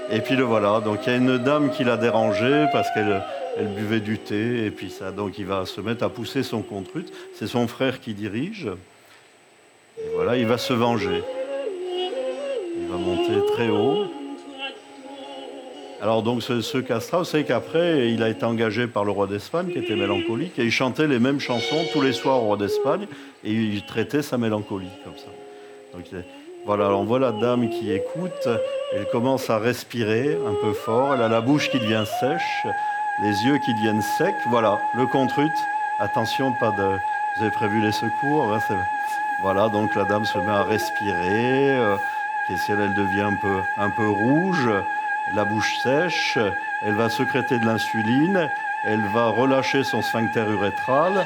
[0.09, 3.21] Et puis le voilà, donc il y a une dame qui l'a dérangé parce qu'elle
[3.57, 6.61] elle buvait du thé, et puis ça, donc il va se mettre à pousser son
[6.61, 7.11] contrute.
[7.33, 8.69] C'est son frère qui dirige.
[9.97, 11.23] Et voilà, il va se venger.
[12.79, 14.05] Il va monter très haut.
[15.99, 19.25] Alors donc ce, ce Castra, vous savez qu'après, il a été engagé par le roi
[19.25, 22.57] d'Espagne, qui était mélancolique, et il chantait les mêmes chansons tous les soirs au roi
[22.57, 23.07] d'Espagne,
[23.43, 25.31] et il traitait sa mélancolie comme ça.
[25.95, 26.05] Donc
[26.67, 28.47] voilà, alors on voit la dame qui écoute,
[28.93, 32.67] elle commence à respirer un peu fort, elle a la bouche qui devient sèche,
[33.23, 34.35] les yeux qui deviennent secs.
[34.49, 35.49] Voilà, le contrut.
[35.99, 36.83] Attention, pas de.
[36.83, 38.53] Vous avez prévu les secours.
[38.53, 38.59] hein,
[39.41, 41.77] voilà, donc la dame se met à respirer.
[41.77, 41.95] euh,
[42.49, 44.69] et si elle, elle devient un peu, un peu rouge,
[45.35, 46.37] la bouche sèche,
[46.85, 48.49] elle va sécréter de l'insuline.
[48.85, 51.25] Elle va relâcher son sphincter urétral.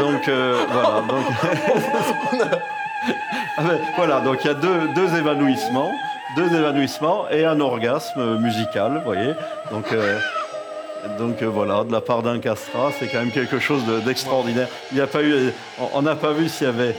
[0.00, 1.02] Donc euh, voilà.
[1.02, 1.24] Donc,
[3.96, 5.92] voilà, donc il y a deux, évanouissements,
[6.36, 9.32] deux évanouissements et un orgasme musical, vous voyez.
[9.70, 10.18] Donc, euh,
[11.18, 14.68] donc euh, voilà, de la part d'un castrat, c'est quand même quelque chose de- d'extraordinaire.
[14.92, 14.98] Il
[15.94, 16.94] on n'a pas vu s'il y avait.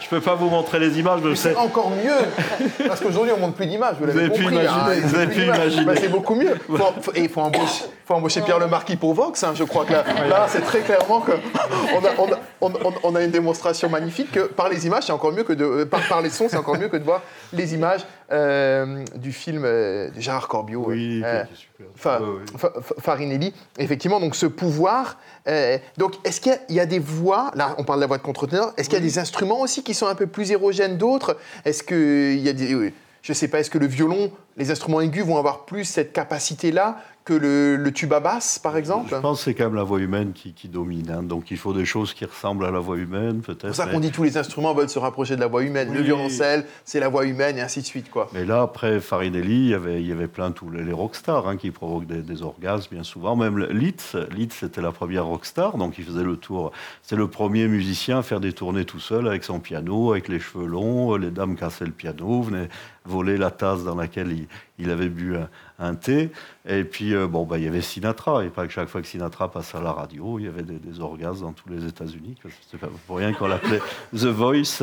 [0.00, 1.50] Je peux pas vous montrer les images, je Mais sais.
[1.52, 5.14] c'est encore mieux Parce qu'aujourd'hui, on montre plus d'images, vous avez pu imaginer, a vous
[5.14, 5.84] avez plus pu imaginer.
[5.84, 6.54] Bah, c'est beaucoup mieux.
[6.66, 9.42] Faut- faut- et il faut embaucher, faut embaucher Pierre Le Marquis pour Vox.
[9.44, 9.52] hein.
[9.54, 12.94] Je crois que là, là, c'est très clairement que on a, on, a, on- on-
[13.02, 15.84] on a une démonstration magnifique que par les images, c'est encore mieux que de euh,
[15.86, 18.00] par, par les sons, c'est encore mieux que de voir les images
[18.30, 20.84] euh, du film euh, de Gérard Corbiot.
[20.86, 21.86] Oui, euh, super.
[21.96, 22.42] Fa- Ouais, ouais.
[22.56, 25.16] Fa- Fa- Farinelli, effectivement, donc ce pouvoir.
[25.48, 28.02] Euh, donc, est-ce qu'il y a- il y, a des voix, là on parle de
[28.02, 30.26] la voix de contre-ténor, est-ce qu'il y a des instruments aussi qui sont un peu
[30.26, 31.36] plus érogènes d'autres?
[31.64, 32.92] Est-ce qu'il y a des.
[33.22, 36.98] Je sais pas, est-ce que le violon, les instruments aigus vont avoir plus cette capacité-là
[37.28, 40.00] que le, le tuba basse, par exemple Je pense que c'est quand même la voix
[40.00, 41.10] humaine qui, qui domine.
[41.10, 41.22] hein.
[41.22, 43.66] Donc il faut des choses qui ressemblent à la voix humaine, C'est peut-être.
[43.66, 45.92] pour ça mais- qu'on dit tous les instruments veulent se rapprocher de la voix humaine.
[45.92, 48.28] Le violoncelle, c'est la voix humaine, et ainsi de suite, quoi.
[48.32, 51.46] Mais là, après Farinelli, il y avait, il y avait plein tous les, les rockstars
[51.46, 53.36] hein, qui provoquent des, des orgasmes bien souvent.
[53.36, 56.72] Même Litz, Litz c'était la première rockstar, donc il faisait le tour.
[57.02, 60.40] C'est le premier musicien à faire des tournées tout seul avec son piano, avec les
[60.40, 61.16] cheveux longs.
[61.16, 62.68] Les dames cassaient le piano, venaient
[63.08, 64.46] voler la tasse dans laquelle il,
[64.78, 65.48] il avait bu un,
[65.78, 66.30] un thé.
[66.68, 68.44] Et puis, euh, bon, bah, il y avait Sinatra.
[68.44, 70.78] Et pas que chaque fois que Sinatra passait à la radio, il y avait des,
[70.78, 72.36] des orgasmes dans tous les États-Unis.
[72.70, 73.80] C'est pas pour rien qu'on l'appelait
[74.12, 74.82] The Voice.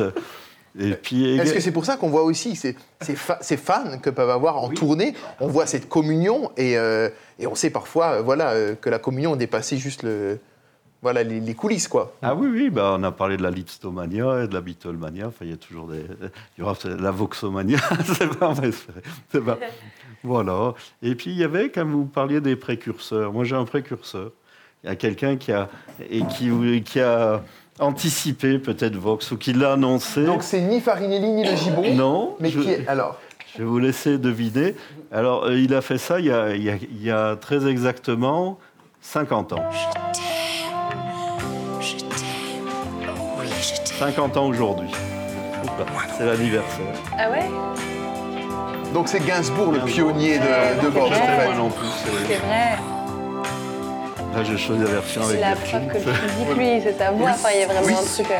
[0.77, 3.97] Et puis, Est-ce que c'est pour ça qu'on voit aussi ces, ces, fa- ces fans
[4.01, 5.13] que peuvent avoir en tournée?
[5.39, 7.07] On voit cette communion et, euh,
[7.39, 10.37] et on sait parfois euh, voilà, euh, que la communion dépassait juste le,
[11.01, 11.87] voilà, les, les coulisses.
[11.87, 12.13] Quoi.
[12.21, 15.27] Ah oui, oui, bah, on a parlé de la Lipstomania et de la Beatlemania.
[15.27, 16.01] Enfin, il y a toujours des.
[16.57, 17.77] Il y aura la Voxomania.
[18.05, 19.01] c'est pas, on va espérer.
[19.31, 19.57] C'est pas-
[20.23, 20.73] Voilà.
[21.03, 24.31] Et puis, il y avait, comme vous parliez des précurseurs, moi j'ai un précurseur.
[24.83, 25.69] Il y a quelqu'un qui a,
[26.09, 26.49] et qui,
[26.83, 27.41] qui a
[27.79, 30.25] anticipé peut-être Vox ou qui l'a annoncé.
[30.25, 31.93] Donc c'est ni Farinelli ni le Gibon.
[31.95, 33.19] non, Mais je, qui est alors
[33.53, 34.75] je vais vous laisser deviner.
[35.11, 37.35] Alors, euh, il a fait ça il y a, il y a- il y a
[37.35, 38.59] très exactement
[39.01, 39.63] 50 ans.
[43.99, 44.91] 50 ans aujourd'hui.
[46.17, 46.85] C'est l'anniversaire.
[47.17, 47.49] Ah ouais
[48.93, 51.09] Donc c'est Gainsbourg, le pionnier de, de en Ouais.
[51.11, 51.45] fait.
[51.45, 51.87] Moi non plus.
[52.03, 52.77] c'est- C'est vrai.
[54.35, 55.87] Là, j'ai choisi la version C'est avec la Virgin.
[55.87, 57.29] preuve que le physique, lui, c'est sa voix.
[57.31, 57.93] Enfin, il y a vraiment Oui.
[57.93, 58.35] un truc euh,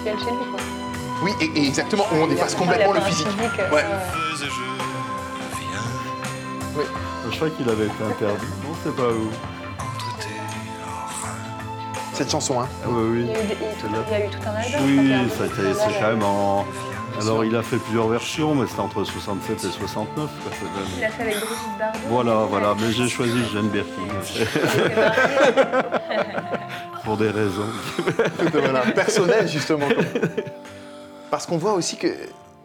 [0.00, 0.60] spécial chez lui, quoi.
[1.22, 3.26] Oui, et, et exactement, on dépasse complètement le un physique.
[3.58, 3.84] euh, Ouais.
[7.30, 8.46] Je crois qu'il avait été interdit.
[8.64, 9.28] Non, c'est pas où.
[12.20, 12.68] Cette chanson, hein.
[12.84, 13.26] Ah oui, Il oui.
[13.28, 14.80] y a eu, des- il- y a eu tout un album.
[14.84, 15.44] Oui, ça
[15.88, 16.66] c'est quand même en.
[17.18, 20.14] Alors, il a fait plusieurs versions, mais c'était entre 67 et 69.
[20.16, 20.52] quoi,
[20.98, 21.98] Il a fait avec Brigitte Bardot.
[22.10, 22.74] Voilà, voilà.
[22.78, 24.20] Mais j'ai choisi Jeanne marrant.
[27.04, 27.64] pour des raisons.
[28.52, 29.88] Voilà, personnel, justement.
[31.30, 32.08] Parce qu'on voit aussi que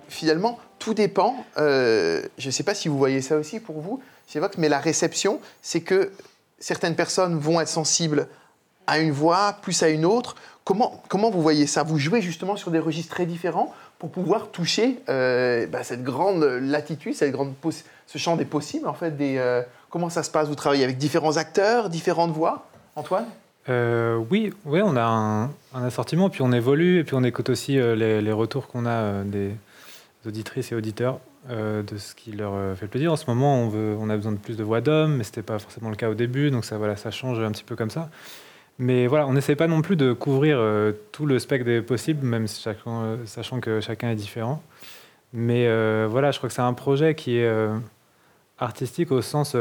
[0.09, 1.45] finalement, tout dépend.
[1.57, 4.67] euh, je ne sais pas si vous voyez ça aussi pour vous, chez Vox, mais
[4.67, 6.11] la réception, c'est que
[6.59, 8.27] certaines personnes vont être sensibles
[8.87, 10.35] à une voix, plus à une autre.
[10.63, 11.83] Comment, comment vous voyez ça?
[11.83, 16.43] Vous jouez justement sur des registres très différents pour pouvoir toucher euh, bah, cette grande
[16.43, 17.53] latitude, cette grande
[18.07, 19.13] ce champ des possibles, en fait.
[19.19, 20.47] Euh, comment ça se passe?
[20.47, 22.67] Vous travaillez avec différents acteurs, différentes voix?
[22.95, 23.25] Antoine?
[23.67, 27.73] Euh, oui, oui, on a un, assortiment, puis on évolue, et puis on écoute aussi
[27.73, 29.51] les, retours qu'on a des
[30.25, 31.19] auditrices et auditeurs
[31.49, 33.11] de ce qui leur euh, fait plaisir.
[33.11, 35.29] En ce moment, on, veut, on a besoin de plus de voix d'hommes, mais ce
[35.29, 37.75] n'était pas forcément le cas au début, donc ça, voilà, ça change un petit peu
[37.75, 38.09] comme ça.
[38.77, 42.25] Mais voilà, on n'essaie pas non plus de couvrir euh, tout le spectre des possibles,
[42.25, 44.61] même euh, sachant que chacun est différent.
[45.31, 47.49] Mais euh, voilà, je crois que c'est un projet qui est
[48.57, 49.55] artistique au sens...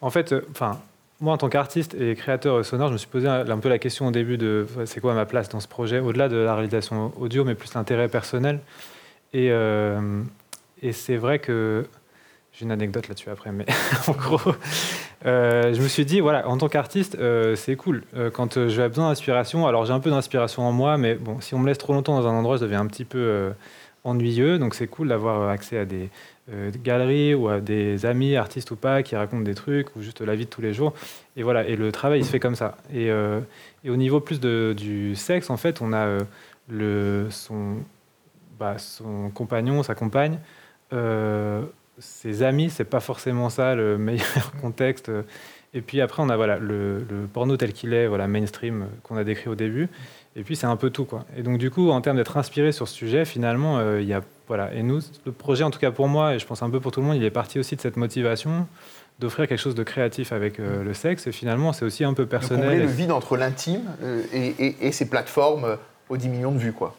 [0.00, 0.80] en fait, enfin,
[1.20, 3.78] moi, en tant qu'artiste et créateur sonore, je me suis posé un, un peu la
[3.78, 7.12] question au début de c'est quoi ma place dans ce projet, au-delà de la réalisation
[7.18, 8.60] audio, mais plus l'intérêt personnel.
[9.32, 9.50] Et,
[10.82, 11.86] et c'est vrai que
[12.52, 13.64] j'ai une anecdote là-dessus après, mais
[14.08, 14.52] en gros,
[15.24, 18.04] euh, je me suis dit, voilà, en tant qu'artiste, euh, c'est cool.
[18.14, 21.54] Euh, quand j'ai besoin d'inspiration, alors j'ai un peu d'inspiration en moi, mais bon, si
[21.54, 23.52] on me laisse trop longtemps dans un endroit, je deviens un petit peu
[24.04, 24.58] ennuyeux.
[24.58, 26.10] Donc c'est cool d'avoir accès à des
[26.82, 30.34] galeries ou à des amis, artistes ou pas, qui racontent des trucs ou juste la
[30.34, 30.92] vie de tous les jours.
[31.36, 32.76] Et voilà, et le travail il se fait comme ça.
[32.92, 36.18] Et, au niveau plus du sexe, en fait, on a
[36.68, 37.76] le, son,
[38.58, 40.38] bah, son compagnon, sa compagne.
[42.02, 45.10] Ses amis, c'est pas forcément ça le meilleur contexte.
[45.74, 48.86] Et puis après, on a voilà, le, le porno tel qu'il est, voilà, mainstream, euh,
[49.04, 49.88] qu'on a décrit au début.
[50.36, 51.04] Et puis c'est un peu tout.
[51.06, 51.24] Quoi.
[51.36, 54.12] Et donc du coup, en termes d'être inspiré sur ce sujet, finalement, euh, il y
[54.12, 54.20] a...
[54.48, 54.74] Voilà.
[54.74, 56.92] Et nous, le projet, en tout cas pour moi, et je pense un peu pour
[56.92, 58.66] tout le monde, il est parti aussi de cette motivation
[59.18, 61.26] d'offrir quelque chose de créatif avec euh, le sexe.
[61.26, 62.78] Et finalement, c'est aussi un peu De combler personnel.
[62.80, 65.76] le vide entre l'intime euh, et, et- et ces plateformes
[66.10, 66.94] aux 10 millions de vues, quoi.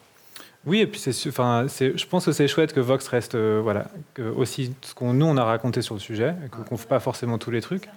[0.65, 3.59] Oui, et puis c'est, enfin, c'est, je pense que c'est chouette que Vox reste, euh,
[3.61, 6.87] voilà, que aussi ce qu'on nous on a raconté sur le sujet, qu'on ne fait
[6.87, 7.89] pas forcément tous les trucs,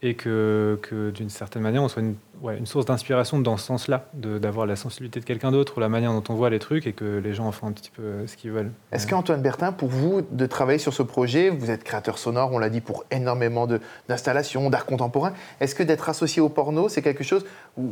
[0.00, 3.66] et que, que d'une certaine manière on soit une, ouais, une source d'inspiration dans ce
[3.66, 6.86] sens-là, d'avoir la sensibilité de quelqu'un d'autre ou la manière dont on voit les trucs
[6.86, 8.70] et que les gens en font un petit peu euh, ce qu'ils veulent.
[8.92, 9.10] Est-ce Ouais.
[9.10, 12.70] qu'Antoine Bertin, pour vous, de travailler sur ce projet, vous êtes créateur sonore, on l'a
[12.70, 13.66] dit, pour énormément
[14.08, 17.44] d'installations, d'art contemporain, est-ce que d'être associé au porno, c'est quelque chose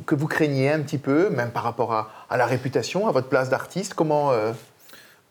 [0.07, 3.29] que vous craignez un petit peu, même par rapport à, à la réputation, à votre
[3.29, 4.53] place d'artiste Comment euh,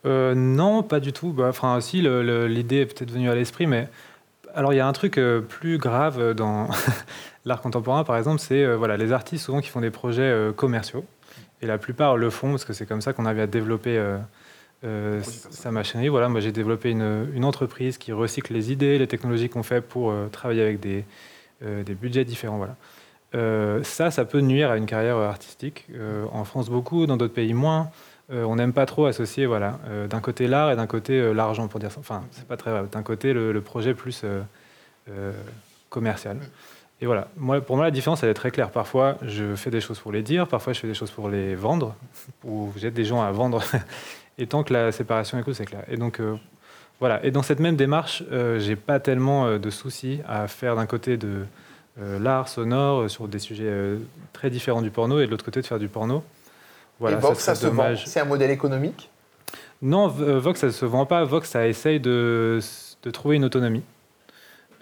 [0.06, 1.32] Euh, non, pas du tout.
[1.32, 3.88] Bah, Enfin, si, le- le- l'idée est peut-être venue à l'esprit, mais
[4.56, 6.70] alors il y a un truc euh, plus grave euh, dans
[7.46, 10.54] l'art contemporain, par exemple, c'est euh, voilà, les artistes souvent qui font des projets euh,
[10.54, 11.06] commerciaux.
[11.62, 13.98] Et la plupart le font parce que c'est comme ça qu'on arrive à développer
[14.84, 16.10] sa machinerie.
[16.10, 19.82] Voilà, moi j'ai développé une, une entreprise qui recycle les idées, les technologies qu'on fait
[19.82, 21.06] pour travailler avec des,
[21.62, 22.58] des budgets différents.
[22.58, 23.84] Voilà.
[23.84, 25.88] Ça, ça peut nuire à une carrière artistique.
[26.32, 27.90] En France, beaucoup, dans d'autres pays, moins.
[28.32, 31.32] Euh, on n'aime pas trop associer, voilà, euh, d'un côté l'art et d'un côté euh,
[31.32, 32.00] l'argent, pour dire ça.
[32.00, 32.90] Enfin, c'est pas très grave.
[32.90, 34.26] D'un côté, le, le projet plus
[35.90, 36.38] commercial.
[37.02, 38.72] Et voilà, moi, pour moi, la différence, elle est très claire.
[38.72, 41.54] Parfois, je fais des choses pour les dire, parfois, je fais des choses pour les
[41.54, 41.96] vendre,
[42.44, 43.62] ou j'aide des gens à vendre.
[44.38, 45.84] et tant que la séparation est cool, c'est clair.
[45.88, 46.20] Et donc,
[47.00, 47.24] voilà.
[47.24, 48.24] Et dans cette même démarche,
[48.58, 51.46] j'ai pas tellement de soucis à faire d'un côté de
[51.98, 53.98] l'art sonore sur des sujets
[54.34, 56.24] très différents du porno et de l'autre côté de faire du porno.
[57.00, 57.94] Voilà, Et Vox, ça, se vend.
[58.06, 59.10] C'est un modèle économique
[59.82, 61.24] Non, euh, Vox, ça ne se vend pas.
[61.26, 62.60] Vox, ça essaye de,
[63.04, 63.84] de trouver une autonomie.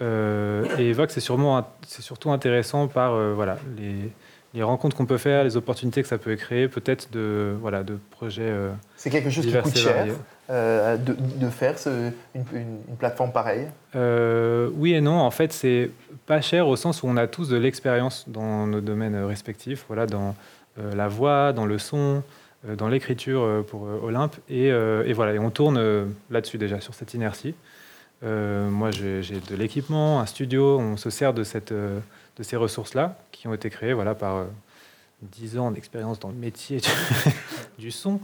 [0.02, 4.12] Euh, et Vox, c'est, sûrement, int- c'est surtout intéressant par euh, voilà, les,
[4.54, 7.98] les rencontres qu'on peut faire, les opportunités que ça peut créer, peut-être de, voilà, de
[8.12, 10.08] projets euh, C'est quelque chose qui coûte cher
[10.50, 15.20] euh, de, de faire ce- une, une- une plateforme pareille Euh, oui et non.
[15.20, 15.92] En fait, c'est
[16.26, 19.86] pas cher au sens où on a tous de l'expérience dans nos domaines respectifs.
[19.88, 20.32] Voilà, dans euh,
[20.78, 22.24] la voix, dans le son,
[22.68, 24.36] euh, dans l'écriture euh, pour euh, Olympe.
[24.50, 27.56] Et, euh, voilà, et on tourne euh, là-dessus déjà, sur cette inertie.
[28.24, 30.80] Euh, moi, j'ai de l'équipement, un studio.
[30.80, 32.00] On se sert de, cette, euh,
[32.38, 34.46] de ces ressources-là qui ont été créées voilà, par euh,
[35.24, 36.80] 10 ans d'expérience dans le métier
[37.78, 38.22] du, son.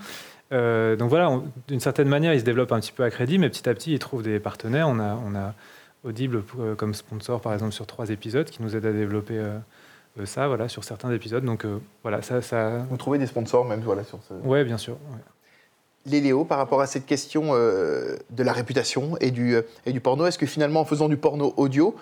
[0.51, 3.49] Euh, donc voilà, d'une certaine manière, il se développe un petit peu à crédit, mais
[3.49, 4.87] petit à petit, il trouve des partenaires.
[4.87, 5.53] On a, on a
[6.05, 9.57] Audible euh, comme sponsor, par exemple, sur trois épisodes, qui nous aide à développer euh,
[9.57, 9.59] euh,
[10.25, 11.43] ça, voilà, sur certains épisodes.
[11.43, 12.79] Donc euh, voilà, ça, ça...
[12.89, 14.33] Vous trouvez des sponsors même voilà, sur ce...
[14.33, 14.93] Ouais, bien sûr.
[15.11, 15.19] ouais.
[16.05, 19.99] Léléo, par rapport à cette question euh, de la réputation et du, euh, et du
[19.99, 21.95] porno, est-ce que finalement, en faisant du porno audio,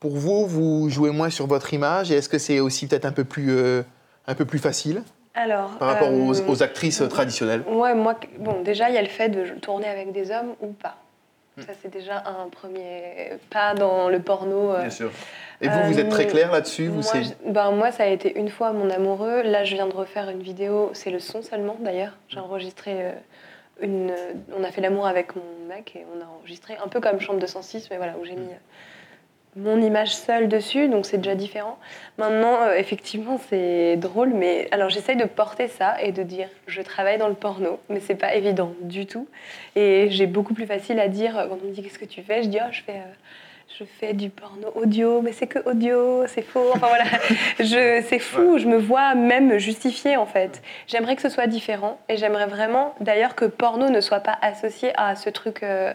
[0.00, 3.12] pour vous, vous jouez moins sur votre image et est-ce que c'est aussi peut-être un,
[3.12, 3.82] peu plus, euh,
[4.26, 5.02] un peu plus facile
[5.34, 5.70] Alors.
[5.78, 7.64] par rapport aux, euh, aux actrices traditionnelles?
[7.68, 10.68] Ouais, moi, bon, déjà, il y a le fait de tourner avec des hommes ou
[10.68, 10.96] pas.
[11.66, 14.72] Ça, c'est déjà un premier pas dans le porno.
[14.72, 14.90] euh.
[14.90, 15.10] sûr.
[15.60, 17.02] Et vous, vous êtes Euh, très clair là-dessus Moi,
[17.46, 19.42] ben, moi, ça a été une fois mon amoureux.
[19.42, 20.90] Là, je viens de refaire une vidéo.
[20.92, 22.12] C'est le son seulement, d'ailleurs.
[22.28, 23.12] J'ai enregistré euh,
[23.80, 24.12] une.
[24.56, 27.40] On a fait l'amour avec mon mec et on a enregistré un peu comme Chambre
[27.40, 28.56] 206, mais voilà, où j'ai mis euh,
[29.58, 31.78] mon image seule dessus, donc c'est déjà différent.
[32.16, 36.80] Maintenant, euh, effectivement, c'est drôle, mais alors j'essaye de porter ça et de dire je
[36.82, 39.28] travaille dans le porno, mais c'est pas évident du tout.
[39.76, 42.22] Et j'ai beaucoup plus facile à dire euh, quand on me dit qu'est-ce que tu
[42.22, 42.92] fais, je dis oh, je fais.
[42.92, 43.14] euh,
[43.78, 46.70] je fais du porno audio, mais c'est que audio, c'est faux.
[46.74, 47.04] Enfin voilà,
[47.60, 48.56] je, c'est fou.
[48.58, 50.62] Je me vois même justifier en fait.
[50.86, 54.92] J'aimerais que ce soit différent et j'aimerais vraiment d'ailleurs que porno ne soit pas associé
[54.96, 55.92] à ce truc euh,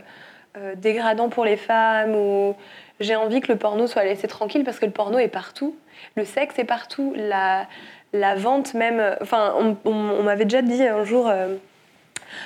[0.76, 2.56] dégradant pour les femmes ou
[3.00, 5.76] j'ai envie que le porno soit laissé tranquille parce que le porno est partout.
[6.16, 7.14] Le sexe est partout.
[7.16, 7.68] La,
[8.14, 9.16] la vente même.
[9.22, 11.28] Enfin, on, on- on m'avait déjà dit un jour.
[11.30, 11.56] euh,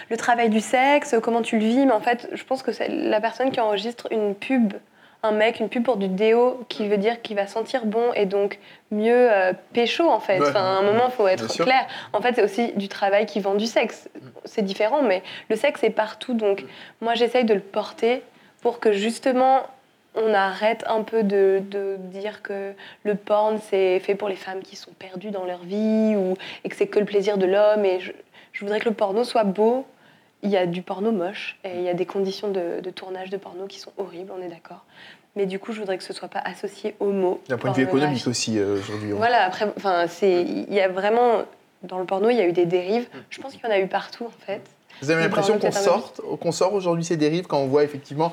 [0.10, 2.90] le travail du sexe, comment tu le vis, mais en fait, je pense que c'est
[2.90, 4.74] la personne qui enregistre une pub,
[5.24, 8.26] un mec, une pub pour du déo, qui veut dire qu'il va sentir bon et
[8.26, 8.60] donc
[8.92, 10.40] mieux euh, pécho en fait.
[10.40, 10.50] Ouais.
[10.50, 11.66] Enfin, à un moment, il faut être Bien sûr.
[11.66, 11.88] clair.
[12.12, 14.10] En fait, c'est aussi du travail qui vend du sexe.
[14.44, 16.34] C'est différent, mais le sexe est partout.
[16.34, 16.66] Donc,
[17.00, 18.24] moi, j'essaye de le porter
[18.62, 19.62] pour que justement,
[20.18, 24.62] on arrête un peu de, de dire que le porn, c'est fait pour les femmes
[24.62, 27.86] qui sont perdues dans leur vie ou, et que c'est que le plaisir de l'homme.
[27.86, 28.12] Et je,
[28.54, 29.86] je voudrais que le porno soit beau
[30.44, 33.32] il y a du porno moche et il y a des conditions de, de tournage
[33.32, 34.86] de porno qui sont horribles, on est d'accord.
[35.36, 37.42] Mais du coup, je voudrais que ce soit pas associé au mot.
[37.50, 39.14] D'un point de vue économique aussi euh, aujourd'hui.
[39.14, 41.42] on- Voilà, après, enfin, c'est, il y a vraiment
[41.84, 43.08] dans le porno, il y a eu des dérives.
[43.30, 44.62] Je pense qu'il y en a eu partout en fait.
[45.02, 48.32] Vous avez l'impression qu'on sort, qu'on sort aujourd'hui ces dérives quand on voit effectivement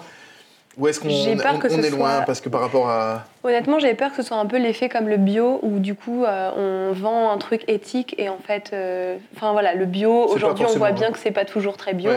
[0.77, 3.25] où est-ce qu'on J'ai peur on- que est loin soit- parce que par rapport à
[3.45, 6.25] Honnêtement, j'avais peur que ce soit un peu l'effet comme le bio, où du coup,
[6.25, 10.35] euh, on vend un truc éthique et en fait, euh, enfin voilà, le bio, C'est
[10.35, 12.11] aujourd'hui, on voit bien que c'est pas toujours très bio.
[12.11, 12.17] Ouais.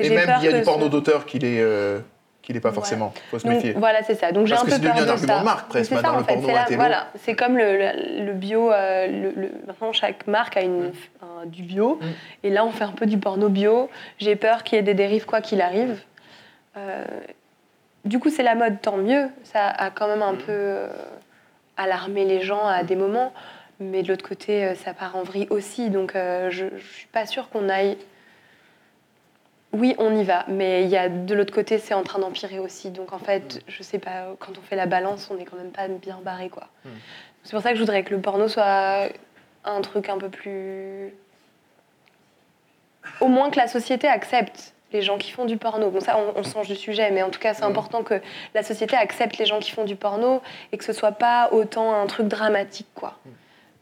[0.00, 2.00] Et même il y a que du porno ce- d'auteur qui l'est euh,
[2.42, 3.14] qui l'est pas forcément.
[3.30, 3.72] Faut se Donc, méfier.
[3.72, 4.30] voilà, c'est ça.
[4.32, 5.38] Donc j'ai Parce un que peu c'est devenu peur un de argument ça.
[5.40, 6.76] de marque, presque, C'est maintenant, en le porno c'est la-.
[6.76, 8.68] Voilà, c'est comme le, le- le bio.
[8.70, 10.92] le, maintenant, chaque marque a une,
[11.22, 11.98] un- du bio.
[12.02, 12.06] Mm.
[12.46, 13.88] Et là, on fait un peu du porno bio.
[14.18, 15.96] J'ai peur qu'il y ait des dérives, quoi qu'il arrive.
[18.04, 19.28] Du coup, c'est la mode, tant mieux.
[19.44, 20.22] Ça a quand même Mm.
[20.22, 20.88] un peu euh,
[21.76, 23.32] alarmé les gens à des moments.
[23.80, 25.90] Mais de l'autre côté, euh, ça part en vrille aussi.
[25.90, 27.96] Donc, euh, je ne suis pas sûre qu'on aille.
[29.72, 32.60] Oui, on y va, mais il y a de l'autre côté, c'est en train d'empirer
[32.60, 32.90] aussi.
[32.92, 35.72] Donc en fait, je sais pas, quand on fait la balance, on est quand même
[35.72, 36.68] pas bien barré, quoi.
[37.42, 39.08] C'est pour ça que je voudrais que le porno soit
[39.64, 41.12] un truc un peu plus,
[43.20, 45.90] au moins que la société accepte les gens qui font du porno.
[45.90, 47.70] Bon ça, on, on change de sujet, mais en tout cas, c'est Hmm.
[47.70, 48.14] important que
[48.54, 50.40] la société accepte les gens qui font du porno
[50.72, 53.18] et que ce soit pas autant un truc dramatique, quoi.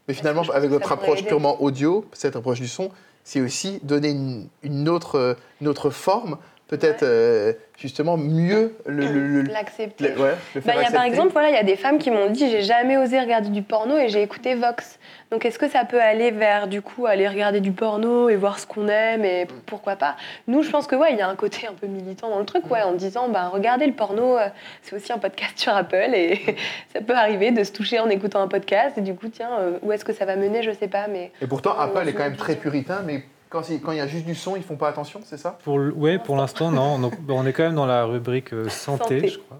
[0.07, 2.91] Mais finalement, avec votre approche purement audio, cette approche du son,
[3.23, 6.37] c'est aussi donner une, une autre, euh, une autre forme,
[6.67, 7.07] peut-être Ouais.
[7.09, 10.13] euh, justement mieux le, L'accepter.
[10.15, 12.09] ouais, Bah, faire il y a par exemple, voilà, il y a des femmes qui
[12.11, 14.99] m'ont dit j'ai jamais osé regarder du porno et j'ai écouté Vox.
[15.31, 18.59] Donc est-ce que ça peut aller vers du coup aller regarder du porno et voir
[18.59, 20.15] ce qu'on aime et pourquoi pas?
[20.47, 22.45] Nous, je pense que ouais, il y a un côté un peu militant dans le
[22.45, 24.47] truc, ouais, en disant bah regardez le porno, euh,
[24.83, 26.39] c'est aussi un podcast sur Apple et
[26.93, 29.77] ça peut arriver de se toucher en écoutant un podcast et du coup tiens euh,
[29.81, 32.23] où est-ce que ça va mener, je sais pas, mais Et pourtant, Apple est quand
[32.23, 33.23] même très puritain, mais
[33.53, 35.59] quand il quand y a juste du son, ils font pas attention, c'est ça?
[35.63, 36.97] Pour, le- ouais, pour l'instant, non.
[36.97, 39.27] Donc, on est quand même dans la rubrique euh, santé, Santé.
[39.27, 39.59] je crois.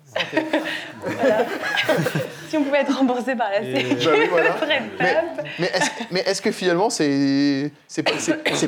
[1.05, 1.45] voilà.
[2.49, 4.55] si on pouvait être remboursé par la Sécu, Bah oui, voilà.
[5.59, 5.69] Mais-.
[6.11, 7.71] Mais est-ce que finalement, c'est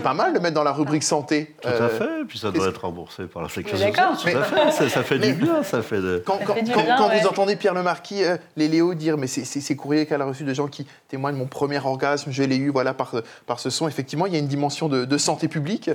[0.03, 2.67] pas, mal de mettre dans la rubrique santé Tout à euh, fait, puis ça doit
[2.67, 4.15] être remboursé par la sécurité d'accord.
[4.19, 4.43] sociale.
[4.47, 6.21] Tout à fait, ça, ça fait Mais- du bien, ça fait de...
[6.25, 7.19] Quand, Ça quand- fait du quand- bien, quand ouais.
[7.21, 10.43] vous entendez Pierre Lemarquis, euh, les Léo dire mais c'est ces courriers qu'elle a reçus
[10.43, 13.15] de gens qui témoignent mon premier orgasme, je l'ai eu voilà par,
[13.47, 15.89] par ce son, effectivement, il y a une dimension de, de santé publique.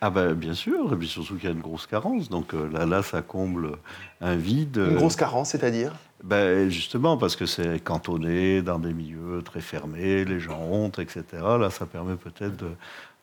[0.00, 2.68] Ah ben bien sûr, et puis surtout qu'il y a une grosse carence, donc euh,
[2.70, 3.78] là, là ça comble
[4.20, 4.76] un vide.
[4.76, 5.92] Une euh, grosse carence, c'est-à-dire?
[6.22, 10.98] Ben, justement, parce que c'est cantonné dans des milieux très fermés, les gens ont honte,
[10.98, 11.22] etc.
[11.58, 12.68] Là, ça permet peut-être de,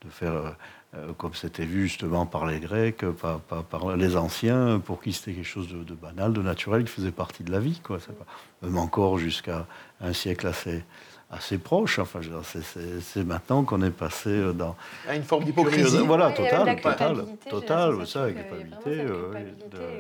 [0.06, 0.56] de faire,
[0.96, 5.14] euh, comme c'était vu justement par les Grecs, par, par- par les anciens, pour qui
[5.14, 7.80] c'était quelque chose de, de banal, de naturel, qui faisait partie de la vie.
[7.84, 8.00] Quoi.
[8.00, 8.26] C'est pas-
[8.64, 9.68] même encore jusqu'à
[10.00, 10.84] un siècle assez,
[11.32, 12.00] assez proche.
[12.00, 12.62] Enfin, je veux dire,
[13.02, 14.76] c'est- maintenant qu'on est passé euh, dans...
[15.08, 16.00] à une forme d'hypocrisie.
[16.06, 18.90] Voilà, total, total, total, l'impression ça, la culpabilité.
[19.02, 19.34] euh,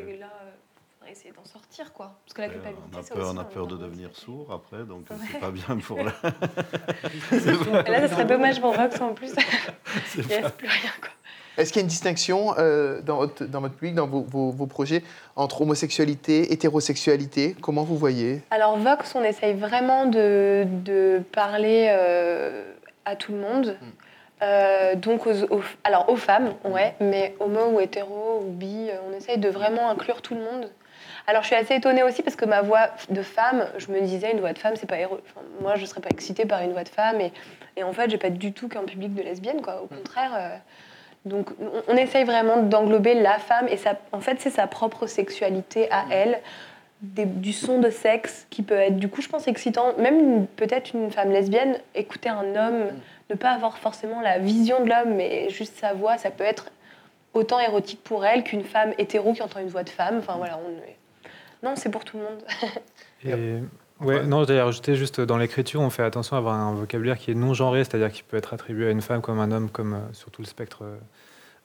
[0.07, 0.49] et là, euh,
[0.99, 2.19] faudrait essayer d'en sortir, quoi.
[2.25, 4.51] Parce que la culpabilité, on a c'est peur, aussi on a peur de devenir sourd
[4.53, 6.05] après, donc C'est pas bien pour la...
[7.91, 9.32] Là, ça serait dommage pour Vox en plus.
[10.17, 11.09] Il reste plus rien, quoi.
[11.58, 14.52] Est-ce qu'il y a une distinction euh, dans, votre, dans votre public, dans vos, vos-
[14.52, 15.04] vos projets,
[15.36, 17.56] entre homosexualité, hétérosexualité?
[17.62, 18.41] Comment vous voyez?
[18.52, 22.64] Alors, Vox, on essaye vraiment de, de parler euh,
[23.06, 23.78] à tout le monde.
[23.82, 23.86] Mm.
[24.43, 29.16] Euh, donc, aux, aux- alors aux femmes, ouais, mais homo ou hétéro ou bi, on
[29.16, 30.72] essaye de vraiment inclure tout le monde.
[31.28, 34.32] Alors, je suis assez étonnée aussi parce que ma voix de femme, je me disais,
[34.32, 34.95] une voix de femme, c'est pas.
[35.06, 37.22] Enfin, moi, je serais pas excitée par une voix de femme.
[37.22, 37.32] Et,
[37.78, 39.82] et en fait, j'ai pas du tout qu'un public de lesbiennes, quoi.
[39.84, 40.32] Au contraire.
[40.36, 40.56] euh,
[41.26, 45.05] donc, on, on essaye vraiment d'englober la femme et ça, en fait, c'est sa propre
[45.07, 46.39] sexualité à elle,
[47.01, 49.93] des- du son de sexe qui peut être, du coup, je pense excitant.
[49.97, 52.88] Même peut-être une femme lesbienne, écouter un homme,
[53.30, 56.72] ne pas avoir forcément la vision de l'homme, mais juste sa voix, ça peut être
[57.34, 60.17] autant érotique pour elle qu'une femme hétéro qui entend une voix de femme.
[60.19, 60.97] Enfin voilà, on est-
[61.63, 62.43] non, c'est pour tout le monde.
[63.30, 63.34] Et,
[64.02, 67.32] ouais, non, j'allais rajouter juste dans l'écriture, on fait attention à avoir un vocabulaire qui
[67.32, 69.93] est non genré, c'est-à-dire qui peut être attribué à une femme comme un homme, comme
[69.93, 70.97] euh, sur tout le spectre euh,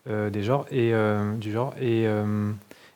[0.08, 1.74] euh, des genres et euh, du genre.
[1.80, 2.50] Et, euh,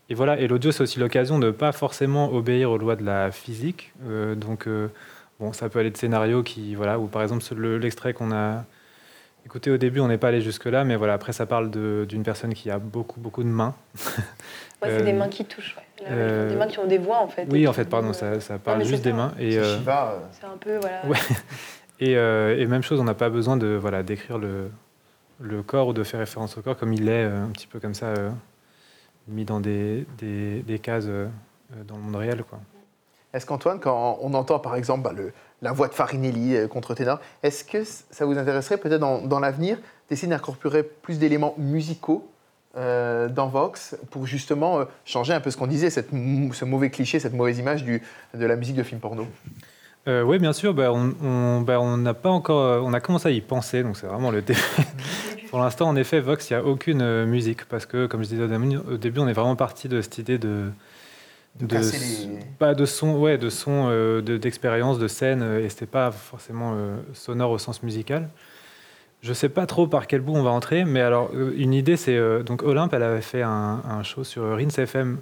[0.08, 0.38] et voilà.
[0.38, 3.92] Et l'audio, c'est aussi l'occasion de pas forcément obéir aux lois de la physique.
[4.08, 4.88] Euh, donc, euh,
[5.40, 8.64] bon, ça peut aller de scénarios qui, voilà, ou par exemple le- l'extrait qu'on a
[9.46, 11.14] écouté au début, on n'est pas allé jusque là, mais voilà.
[11.14, 13.74] Après, ça parle de- d'une personne qui a beaucoup, beaucoup de mains.
[13.96, 14.02] Ouais,
[14.82, 15.82] c'est Euh, des mains qui touchent, ouais.
[16.08, 17.46] Euh, Des mains qui ont des voix en fait.
[17.50, 19.32] Oui, et en fait, pardon, ça, ça parle juste des mains.
[19.38, 21.04] Et, C'est euh, Shiva, euh, C'est un peu voilà.
[21.06, 21.18] Ouais.
[22.02, 24.70] Et, euh, et même chose, on n'a pas besoin de voilà d'écrire le,
[25.38, 27.92] le corps ou de faire référence au corps comme il est un petit peu comme
[27.92, 28.30] ça euh,
[29.28, 32.58] mis dans des, des, des cases dans le monde réel quoi.
[33.34, 36.94] Est-ce qu'Antoine, quand on entend par exemple bah, le- la voix de Farinelli euh, contre
[36.94, 39.76] ténor, est-ce que ça vous intéresserait peut-être dans, dans l'avenir
[40.08, 42.26] d'essayer d'incorporer plus d'éléments musicaux
[42.76, 46.90] euh, dans Vox pour justement euh, changer un peu ce qu'on disait, cette ce mauvais
[46.90, 48.02] cliché, cette mauvaise image du,
[48.34, 49.26] de la musique de film porno
[50.08, 50.72] Euh, oui, bien sûr.
[50.72, 53.96] bah, on on- bah, on n'a pas encore, on a commencé à y penser, donc
[53.96, 54.58] c'est vraiment le début.
[55.50, 58.44] Pour l'instant, en effet, Vox, il n'y a aucune musique parce que, comme je disais
[58.44, 60.70] au début, on est vraiment parti de cette idée de
[61.60, 65.86] De les- pas de son, ouais, de son, euh, de- d'expérience, de, scène, et c'était
[65.86, 68.28] pas forcément euh, sonore au sens musical.
[69.22, 71.96] Je sais pas trop par quel bout on va entrer, mais alors euh, une idée,
[71.96, 75.18] c'est euh, donc Olympe, elle avait fait un, un show sur Rince FM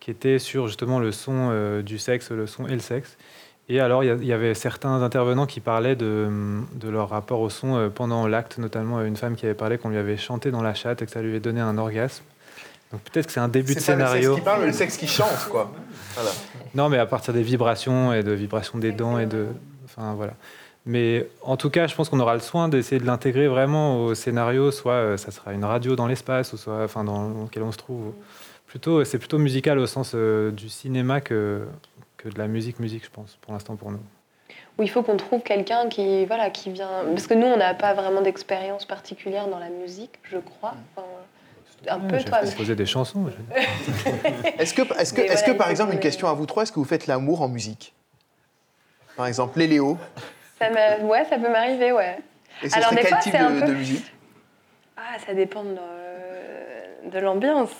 [0.00, 3.16] qui était sur justement le son euh, du sexe, le son et le sexe.
[3.68, 6.28] Et alors il y avait certains intervenants qui parlaient de,
[6.74, 9.90] de leur rapport au son euh, pendant l'acte, notamment une femme qui avait parlé qu'on
[9.90, 12.24] lui avait chanté dans la chatte et que ça lui avait donné un orgasme.
[12.90, 14.30] Donc peut-être que c'est un début de C'est pas le scénario.
[14.30, 15.72] sexe qui parle, le sexe qui chante, quoi.
[16.14, 16.30] Voilà.
[16.74, 19.46] Non, mais à partir des vibrations et de vibrations des dents et de.
[19.84, 20.34] Enfin, voilà.
[20.84, 24.14] Mais en tout cas, je pense qu'on aura le soin d'essayer de l'intégrer vraiment au
[24.14, 27.70] scénario, soit euh, ça sera une radio dans l'espace, ou soit enfin, dans lequel on
[27.72, 28.12] se trouve.
[28.66, 31.66] Plutôt, c'est plutôt musical au sens euh, du cinéma que,
[32.16, 34.00] que de la musique, musique, je pense, pour l'instant pour nous.
[34.78, 37.04] Où il faut qu'on trouve quelqu'un qui, voilà, qui vient.
[37.10, 40.74] Parce que nous, on n'a pas vraiment d'expérience particulière dans la musique, je crois.
[40.96, 41.06] Enfin,
[41.88, 42.38] un peu, toi.
[42.38, 43.26] composé des chansons.
[43.28, 43.60] je-
[44.62, 46.72] Est-ce que, est-ce que, est-ce voilà, que par exemple, une question à vous trois, est-ce
[46.72, 47.92] que vous faites l'amour en musique?
[49.16, 49.98] Par exemple, les Léo.
[50.70, 52.16] Ça ouais, ça peut m'arriver, ouais.
[52.62, 54.12] Et ce Alors, des quel fois, type c'est un de, peu- de musique?
[54.96, 57.70] Ah, ça dépend de, euh, de l'ambiance.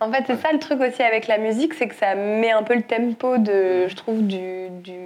[0.00, 2.62] En fait, c'est ça le truc aussi avec la musique, c'est que ça met un
[2.62, 4.96] peu le tempo de, je trouve, du, du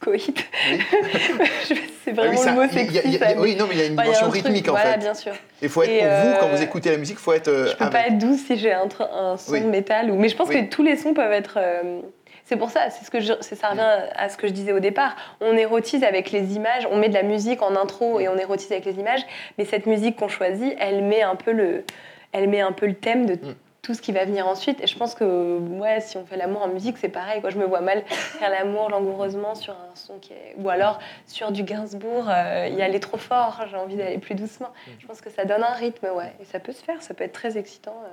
[0.00, 0.44] coït.
[0.70, 0.80] Oui.
[1.68, 3.00] Je- c'est Ah vraiment oui, ça- le mot il y a- sexy.
[3.04, 4.30] il y a- ça, mais- oui, non, mais il y a une Enfin, dimension un
[4.30, 4.98] truc, rythmique en voilà, fait.
[4.98, 5.32] bien sûr.
[5.60, 7.48] Il faut être Et, pour vous, quand euh, vous écoutez la musique, il faut être.
[7.48, 7.92] euh, Je peux avec.
[7.92, 8.88] pas être douce si j'ai un,
[9.36, 9.60] son Oui.
[9.60, 10.10] de métal.
[10.10, 10.16] Ou...
[10.16, 11.58] Mais je pense que tous les sons peuvent être.
[11.60, 12.00] euh,
[12.48, 13.34] C'est pour ça, c'est ce que je...
[13.42, 15.14] ça revient à ce que je disais au départ.
[15.42, 18.72] On érotise avec les images, on met de la musique en intro et on érotise
[18.72, 19.20] avec les images.
[19.58, 21.84] Mais cette musique qu'on choisit, elle met un peu le,
[22.32, 23.54] elle met un peu le thème de Mm.
[23.82, 24.82] tout ce qui va venir ensuite.
[24.82, 27.42] Et je pense que ouais, si on fait l'amour en musique, c'est pareil.
[27.42, 27.50] Quoi.
[27.50, 31.52] Je me vois mal faire l'amour langoureusement sur un son qui est, ou alors sur
[31.52, 33.60] du Gainsbourg, euh, y aller trop fort.
[33.70, 34.68] J'ai envie d'aller plus doucement.
[34.98, 36.32] Je pense que ça donne un rythme, ouais.
[36.40, 37.96] Et ça peut se faire, ça peut être très excitant.
[38.06, 38.08] euh.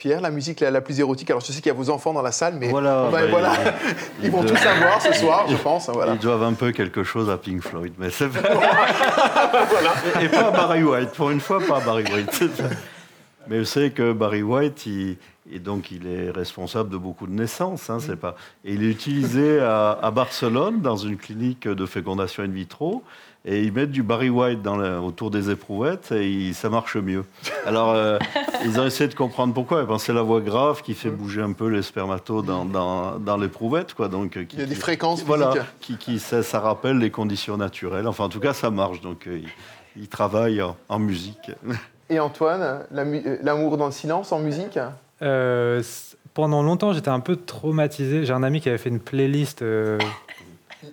[0.00, 1.30] Pierre, la musique la, la plus érotique.
[1.30, 3.52] Alors, je sais qu'il y a vos enfants dans la salle, mais Voilà, bah, voilà.
[4.18, 5.88] ils- ils vont ils tout doivent- savoir ce soir, je pense.
[5.90, 6.14] Voilà.
[6.14, 8.40] Ils doivent un peu quelque chose à Pink Floyd, mais c'est pas...
[10.22, 12.42] Et pas à Barry White, pour une fois, pas à Barry White.
[13.48, 15.16] Mais je sais que Barry White, il,
[15.50, 18.36] et donc il est responsable de beaucoup de naissances, hein, c'est pas.
[18.64, 23.02] Et il est utilisé à, à Barcelone dans une clinique de fécondation in vitro.
[23.46, 27.24] Et ils mettent du Barry White dans autour des éprouvettes et il- ça marche mieux.
[27.64, 28.18] Alors, euh,
[28.66, 29.84] ils ont essayé de comprendre pourquoi.
[29.84, 33.36] Ben, c'est la voix grave qui fait bouger un peu les spermatos dans, dans, dans
[33.38, 33.94] l'éprouvette.
[33.94, 34.08] Quoi.
[34.08, 35.68] Donc, euh, qui- Il y a des qui- fréquences voilà, physiques.
[35.80, 38.06] qui, qui- ça, ça rappelle les conditions naturelles.
[38.06, 39.00] Enfin, en tout cas, ça marche.
[39.00, 41.50] Donc, euh, il, il travaille en, en musique.
[42.10, 42.80] Et Antoine,
[43.42, 44.78] l'amour dans le silence en musique?
[45.22, 45.82] Euh,
[46.34, 48.24] pendant longtemps, j'étais un peu traumatisé.
[48.26, 49.98] J'ai un ami qui avait fait une playlist, euh,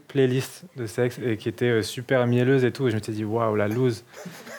[0.07, 2.87] playlist de sexe et qui était euh, super mielleuse et tout.
[2.87, 4.03] Et je me suis dit, waouh, la loose.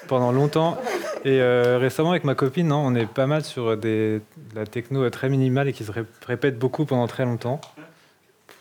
[0.08, 0.78] Pendant longtemps.
[1.24, 4.64] Et euh, récemment, avec ma copine, non, on est pas mal sur des, de la
[4.66, 7.60] techno très minimale et qui se ré- répète beaucoup pendant très longtemps.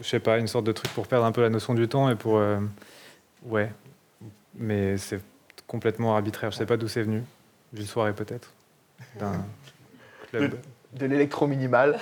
[0.01, 2.09] Je sais pas, une sorte de truc pour perdre un peu la notion du temps
[2.09, 2.37] et pour.
[2.37, 2.57] euh,
[3.45, 3.71] ouais.
[4.55, 5.21] Mais c'est
[5.67, 6.51] complètement arbitraire.
[6.51, 7.23] Je sais pas d'où c'est venu.
[7.73, 8.51] D'une soirée peut-être.
[9.19, 9.45] D'un
[10.29, 10.55] club.
[10.93, 11.97] de l'électro minimal.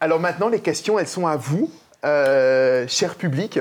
[0.00, 1.70] Alors maintenant, les questions, elles sont à vous,
[2.86, 3.60] cher public,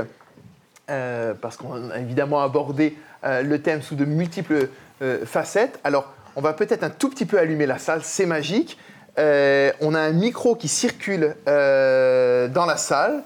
[0.89, 4.67] euh, parce qu'on a évidemment abordé euh, le thème sous de multiples
[5.01, 5.79] euh, facettes.
[5.83, 8.77] Alors, on va peut-être un tout petit peu allumer la salle, c'est magique.
[9.17, 13.23] Euh, on a un micro qui circule euh, dans la salle.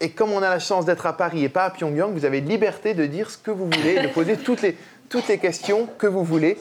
[0.00, 2.40] Et comme on a la chance d'être à Paris et pas à Pyongyang, vous avez
[2.40, 4.76] liberté de dire ce que vous voulez, de poser toutes les,
[5.08, 6.58] toutes les questions que vous voulez.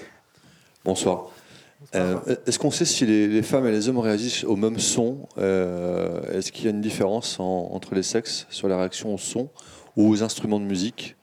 [0.85, 1.30] Bonsoir.
[1.95, 5.27] Euh, Est-ce qu'on sait si les, les femmes et les hommes réagissent au même son
[5.37, 9.17] Euh, Est-ce qu'il y a une différence en- entre les sexes sur la réaction au
[9.17, 9.49] son
[9.97, 11.15] ou aux instruments de musique,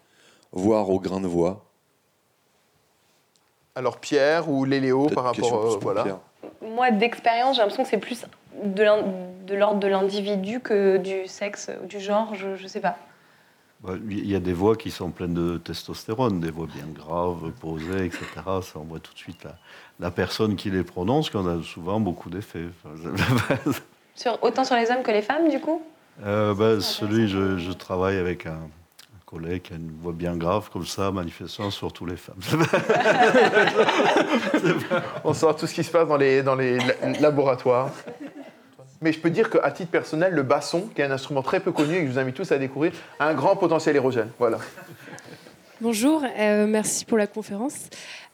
[0.52, 1.64] voire au grain de voix?
[3.74, 6.02] Alors Pierre ou Léléo par rapport euh, voilà.
[6.02, 6.18] Pierre.
[6.74, 8.24] Moi, d'expérience, j'ai l'impression que c'est plus
[8.64, 8.82] de
[9.54, 12.96] l'ordre de l'individu que du sexe ou du genre, je, je sais pas.
[13.80, 17.50] Bah, Il y a des voix qui sont pleines de testostérone, des voix bien graves,
[17.60, 18.24] posées, etc.
[18.62, 19.54] Ça, on voit tout de suite la,
[20.00, 22.66] la personne qui les prononce, qu'on a souvent beaucoup d'effets.
[24.16, 25.80] Sur, autant sur les hommes que les femmes, du coup?
[26.24, 30.36] Euh, ben, celui, je, je travaille avec un, un collègue qui a une voix bien
[30.36, 32.40] grave, comme ça, manifestement, sur tous les femmes.
[35.24, 37.90] On saura tout ce qui se passe dans les, dans les la- laboratoires.
[39.00, 41.72] Mais je peux dire qu'à titre personnel, le basson, qui est un instrument très peu
[41.72, 44.30] connu et que je vous invite tous à découvrir, a un grand potentiel érogène.
[44.38, 44.58] Voilà.
[45.80, 47.88] Bonjour, euh, merci pour la conférence.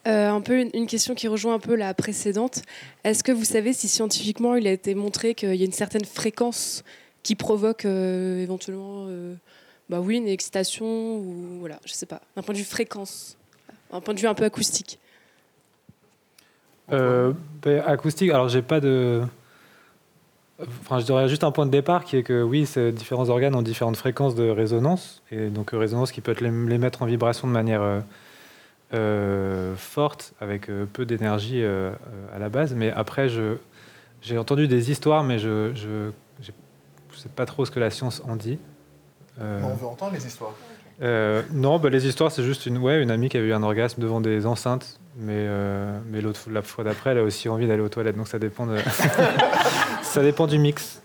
[0.07, 2.63] Euh, un peu une, une question qui rejoint un peu la précédente.
[3.05, 6.05] Est-ce que vous savez si scientifiquement il a été montré qu'il y a une certaine
[6.05, 6.85] fréquence
[7.23, 9.35] qui provoque euh, éventuellement, euh,
[9.89, 13.37] bah oui, une excitation ou voilà, je sais pas, d'un point de vue fréquence,
[13.91, 15.01] un point de vue un peu acoustique?
[16.93, 19.23] Euh, ben, acoustique, alors j'ai pas de.
[20.61, 23.57] Enfin, je dirais juste un point de départ qui est que oui, ces différents organes
[23.57, 27.03] ont différentes fréquences de résonance, et donc euh, résonance qui peut être les, les mettre
[27.03, 28.01] en vibration de manière euh,
[28.95, 32.73] euh, forte, avec euh, peu d'énergie à la base.
[32.75, 33.29] Mais après,
[34.23, 38.37] j'ai entendu des histoires, mais je je sais pas trop ce que la science en
[38.37, 38.59] dit.
[39.41, 40.55] On veut entendre les histoires.
[41.53, 44.01] non, bah, les histoires, c'est juste une, ouais, une amie qui a eu un orgasme
[44.01, 47.83] devant des enceintes, mais, euh, mais l'autre la fois d'après, elle a aussi envie d'aller
[47.83, 48.77] aux toilettes, donc ça dépend, de...
[50.03, 51.01] ça dépend du mix.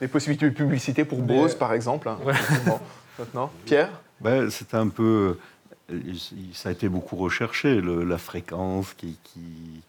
[0.00, 2.08] Des possibilités de publicité pour Mais, Bose, euh, par exemple.
[2.08, 2.18] hein.
[2.24, 2.34] ouais.
[2.66, 2.78] Bon,
[3.18, 3.90] maintenant, Pierre
[4.20, 5.38] Ben, c'est un peu.
[5.90, 6.16] il-
[6.54, 9.40] Ça a été beaucoup recherché, le- la fréquence qui, qui,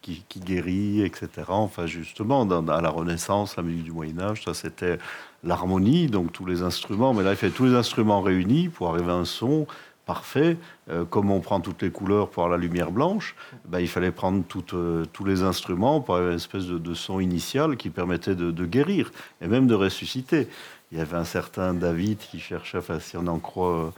[0.02, 1.28] qui- qui guérit, etc.
[1.50, 4.98] Enfin, justement, dans, dans la Renaissance, la musique du Moyen-Âge, ça c'était
[5.44, 7.14] l'harmonie, donc tous les instruments.
[7.14, 9.68] Mais là, il fait tous les instruments réunis pour arriver à un son
[10.10, 10.58] parfait.
[10.90, 13.36] Euh, comme on prend toutes les couleurs pour la lumière blanche,
[13.66, 14.44] ben, il fallait prendre
[14.74, 19.48] euh, tous les instruments pour une espèce de, son initial qui permettait de, guérir et
[19.48, 20.48] même de ressusciter.
[20.92, 23.78] Il y avait un certain David qui cherchait, enfin, si on en croit.
[23.78, 23.92] euh,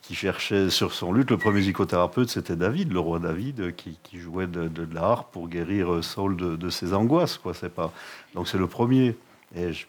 [0.00, 1.30] qui cherchait sur son luth.
[1.30, 5.48] Le premier musicothérapeute, c'était David, le roi David, qui, jouait de, de, la harpe pour
[5.48, 7.38] guérir Saul de, ses angoisses.
[7.38, 7.52] Quoi.
[7.76, 7.92] Pas...
[8.34, 9.14] Donc c'est le premier.
[9.54, 9.86] Et je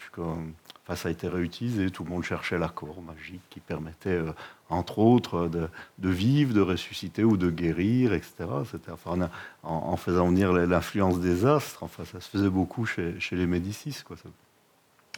[0.85, 1.89] Enfin, ça a été réutilisé.
[1.91, 4.33] Tout le monde cherchait l'accord magique qui permettait, euh,
[4.69, 8.33] entre autres, de, de vivre, de ressusciter ou de guérir, etc.
[8.91, 9.29] Enfin, a-
[9.63, 13.47] en, en faisant venir l'influence des astres, enfin, ça se faisait beaucoup chez, chez les
[13.47, 13.95] Médicis.
[14.05, 14.17] Quoi.
[14.17, 14.27] Ça-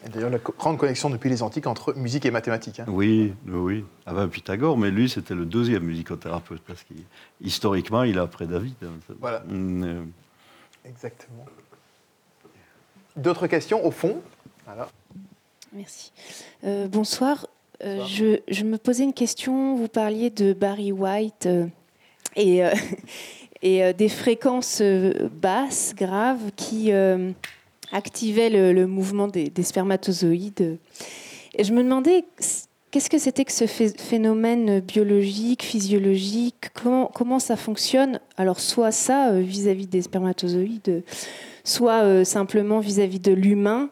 [0.08, 2.82] D'ailleurs, la grande connexion depuis les antiques entre musique et mathématiques.
[2.82, 2.86] hein.
[2.88, 3.84] Oui, oui.
[4.06, 8.76] Ah ben Pythagore, mais lui, c'était le deuxième musicothérapeute, parce qu'historiquement, il est après David.
[8.84, 8.90] hein.
[9.20, 9.40] Voilà.
[9.48, 10.04] Mm, euh,
[10.84, 11.46] Exactement.
[13.16, 14.18] D'autres questions au fond.
[15.74, 16.12] Merci.
[16.64, 17.48] Euh, bonsoir.
[17.84, 19.76] Euh, je, je me posais une question.
[19.76, 21.68] Vous parliez de Barry White euh,
[22.36, 22.62] et,
[23.62, 26.92] et des fréquences basses, graves, qui
[27.92, 30.78] activaient le, le mouvement des, des spermatozoïdes.
[31.58, 32.26] Et je me demandais
[32.92, 38.20] qu'est-ce que c'était que ce phé- phénomène biologique, physiologique, comment, comment ça fonctionne?
[38.38, 41.04] Alors, soit ça vis-à-vis des spermatozoïdes,
[41.66, 43.90] soit euh, simplement vis-à-vis de l'humain.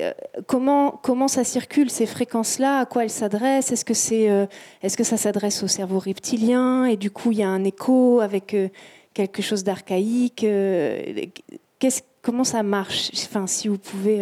[0.00, 0.12] Euh,
[0.46, 2.78] comment, comment ça circule ces fréquences-là?
[2.78, 3.70] À quoi elles s'adressent?
[3.70, 4.46] Est-ce que, c'est, euh,
[4.96, 6.86] que ça s'adresse au cerveau reptilien?
[6.86, 8.56] Et du coup il y a un écho avec
[9.12, 10.46] quelque chose d'archaïque
[12.22, 13.10] Comment ça marche?
[13.14, 14.20] Enfin, si vous pouvez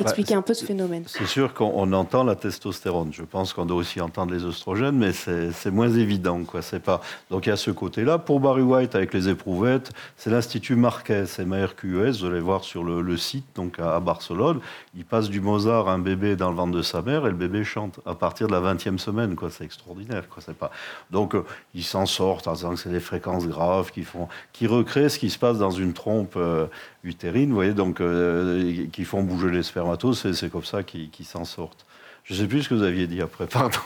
[0.00, 1.04] euh, expliquer un peu ce phénomène.
[1.06, 3.12] C'est sûr qu'on on entend la testostérone.
[3.12, 6.42] Je pense qu'on doit aussi entendre les oestrogènes, mais c'est moins évident.
[6.44, 6.62] Quoi.
[6.62, 7.00] C'est pas...
[7.30, 8.18] Donc il y a ce côté-là.
[8.18, 13.00] Pour Barry White, avec les éprouvettes, c'est l'Institut Marquez, MARQS, vous allez voir sur le,
[13.00, 14.60] le site donc à, à Barcelone.
[14.96, 17.36] Il passe du Mozart à un bébé dans le ventre de sa mère et le
[17.36, 19.36] bébé chante à partir de la 20e semaine.
[19.36, 19.50] Quoi.
[19.50, 20.28] C'est extraordinaire.
[20.28, 20.42] Quoi.
[20.54, 20.70] Pas...
[21.10, 21.44] Donc euh,
[21.74, 24.28] ils s'en sortent en disant que c'est des fréquences graves qui, font...
[24.52, 26.66] qui recréent ce qui se passe dans une trompe euh,
[27.04, 31.44] utérine, vous voyez, donc euh, qui font bouger les spermatos, c'est, comme ça qu'ils, s'en
[31.44, 31.84] sortent.
[32.24, 33.78] Je ne sais plus ce que vous aviez dit après, pardon,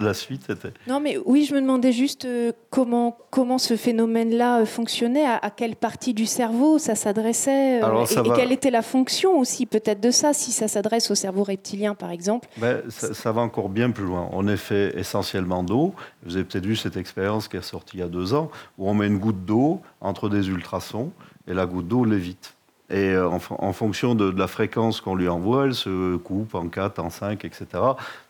[0.00, 0.72] la suite était...
[0.88, 5.36] Non, mais oui, je me demandais juste euh, comment, comment ce phénomène-là euh, fonctionnait, à,
[5.36, 10.10] à quelle partie du cerveau ça s'adressait, et, quelle était la fonction aussi peut-être de
[10.10, 12.48] ça, si ça s'adresse au cerveau reptilien par exemple.
[12.56, 14.28] Ben, ça, ça va encore bien plus loin.
[14.32, 15.94] On est fait essentiellement d'eau.
[16.24, 18.88] Vous avez peut-être vu cette expérience qui est sortie il y a deux ans, où
[18.88, 21.12] on met une goutte d'eau entre des ultrasons
[21.50, 22.54] et la goutte d'eau lévite.
[22.90, 26.54] Et euh, en, fon- en fonction de, la fréquence qu'on lui envoie, elle se coupe
[26.54, 27.66] en 4, en 5, etc.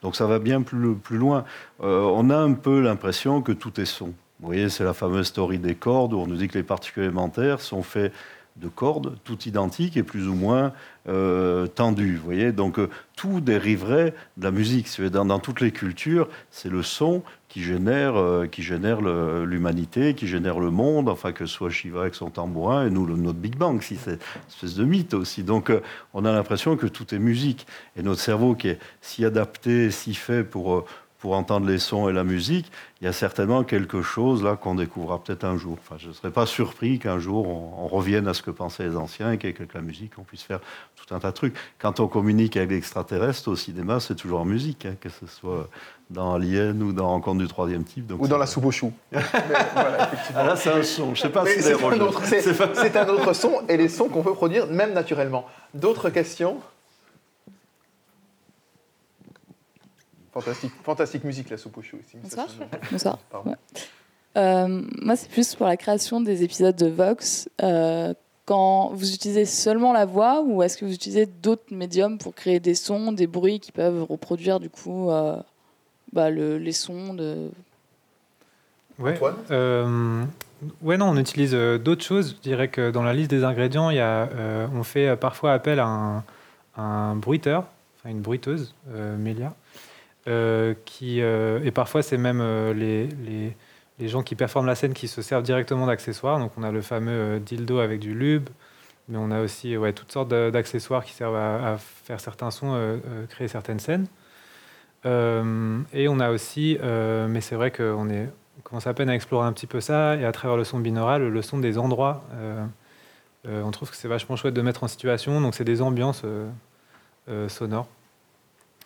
[0.02, 1.44] Donc ça va bien plus, plus loin.
[1.82, 4.06] Euh, on a un peu l'impression que tout est son.
[4.40, 7.04] Vous voyez, c'est la fameuse théorie des cordes, où on nous dit que les particules
[7.04, 8.12] élémentaires sont faits
[8.56, 10.72] de cordes, toutes identiques et plus ou moins
[11.08, 12.16] euh, tendues.
[12.16, 12.78] Vous voyez, donc
[13.16, 15.00] tout dériverait de la musique.
[15.00, 20.60] Dans toutes les cultures, c'est le son qui génère, euh, qui génère l'humanité, qui génère
[20.60, 21.08] le monde.
[21.08, 24.12] Enfin, que ce soit Shiva avec son tambourin et nous, notre Big Bang, si c'est
[24.12, 25.42] une espèce de mythe aussi.
[25.42, 25.82] Donc, euh,
[26.14, 27.66] on a l'impression que tout est musique.
[27.96, 30.84] Et notre cerveau, qui est si adapté, si fait pour euh,
[31.18, 34.74] pour entendre les sons et la musique, il y a certainement quelque chose là qu'on
[34.74, 35.76] découvrira peut-être un jour.
[35.78, 38.88] Enfin, je ne serais pas surpris qu'un jour on, on revienne à ce que pensaient
[38.88, 40.60] les anciens et qu'avec la musique on puisse faire
[40.96, 41.54] tout un tas de trucs.
[41.78, 45.68] Quand on communique avec l'extraterrestre au cinéma, c'est toujours en musique, hein, que ce soit
[46.10, 48.06] dans Alien ou dans Rencontre du troisième type.
[48.06, 48.92] Donc Ou dans la soupe aux choux.
[49.12, 49.20] Mais
[49.72, 50.40] voilà, effectivement.
[50.42, 51.14] Ah, là, c'est un son.
[51.14, 53.76] Je sais pas si c'est un, autre, c'est- c'est pas- c'est un autre son et
[53.76, 55.46] les sons qu'on peut produire même naturellement.
[55.72, 56.58] D'autres questions?
[60.32, 62.16] Fantastique, fantastique musique, la soupe au chou aussi.
[62.22, 62.46] Bonsoir.
[62.92, 63.18] Bonsoir.
[64.36, 67.48] Euh, moi, c'est plus pour la création des épisodes de Vox.
[67.62, 68.14] Euh,
[68.46, 72.60] quand vous utilisez seulement la voix ou est-ce que vous utilisez d'autres médiums pour créer
[72.60, 75.36] des sons, des bruits qui peuvent reproduire du coup euh,
[76.12, 77.50] bah, le, les sons de...
[78.98, 79.18] Ouais,
[80.82, 82.36] ouais, non, on utilise d'autres choses.
[82.36, 84.28] Je dirais que dans la liste des ingrédients, il y a,
[84.74, 86.24] on fait parfois appel à un,
[86.76, 87.64] un bruiteur,
[87.96, 88.74] enfin une bruiteuse,
[89.18, 89.54] Mélia,
[90.84, 92.42] qui, et parfois c'est même
[92.74, 93.56] les, les
[94.00, 96.38] les gens qui performent la scène qui se servent directement d'accessoires.
[96.38, 98.48] Donc on a le fameux euh, dildo avec du lube,
[99.08, 102.96] mais on a aussi ouais, toutes sortes d'accessoires qui servent à, faire certains sons, euh,
[103.06, 104.06] euh, créer certaines scènes.
[105.04, 108.28] Et on a aussi, mais c'est vrai qu'on est,
[108.58, 110.78] on commence à peine à explorer un petit peu ça, et à travers le son
[110.78, 112.22] binaural, le son des endroits.
[113.44, 115.40] on trouve que c'est vachement chouette de mettre en situation.
[115.40, 116.22] Donc c'est des ambiances
[117.48, 117.88] sonores.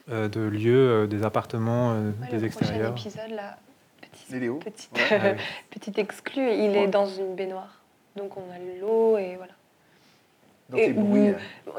[0.08, 1.94] de lieux, des appartements,
[2.30, 2.92] des le extérieurs.
[2.92, 3.56] épisode, là,
[4.32, 4.58] Léo.
[4.58, 5.34] Petite, euh,
[5.70, 7.80] petite exclue, il est dans une baignoire.
[8.16, 9.52] Donc on a l'eau et voilà.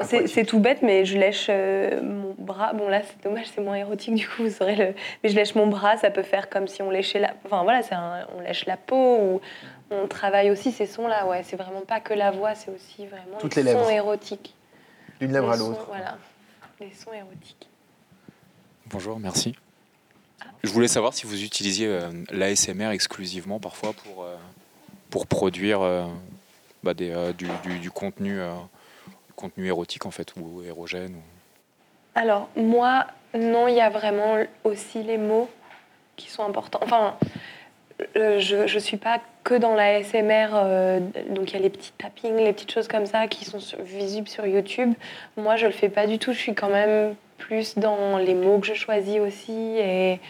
[0.02, 2.72] C'est tout bête, mais je lèche euh, mon bras.
[2.72, 4.94] Bon, là, c'est dommage, c'est moins érotique, du coup, vous saurez le.
[5.22, 7.34] Mais je lèche mon bras, ça peut faire comme si on léchait la.
[7.44, 8.26] Enfin, voilà, un...
[8.36, 9.40] on lèche la peau ou
[9.90, 11.26] on travaille aussi ces sons-là.
[11.26, 14.54] Ouais, c'est vraiment pas que la voix, c'est aussi vraiment Toutes les, les sons érotiques.
[15.20, 15.86] D'une lèvre à l'autre.
[15.88, 16.18] Voilà,
[16.80, 17.68] les sons érotiques.
[18.86, 19.56] Bonjour, merci.
[20.62, 24.36] Je voulais savoir si vous utilisiez euh, l'ASMR exclusivement parfois pour, euh,
[25.10, 26.06] pour produire euh,
[26.82, 28.40] bah, des, du, du, contenu,
[29.36, 31.16] contenu érotique en fait, ou érogène.
[32.14, 35.48] Alors moi, non, il y a vraiment aussi les mots
[36.16, 36.80] qui sont importants.
[36.82, 37.16] Enfin,
[38.14, 40.48] je ne suis pas que dans l'ASMR,
[41.30, 44.28] donc il y a les petits tappings, les petites choses comme ça qui sont visibles
[44.28, 44.94] sur YouTube.
[45.36, 46.32] Moi, je le fais pas du tout.
[46.32, 50.20] Je suis quand même plus dans les mots que je choisis aussi et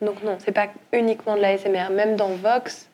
[0.00, 1.90] donc non, c'est pas uniquement de l'ASMR.
[1.90, 2.88] Même dans Vox,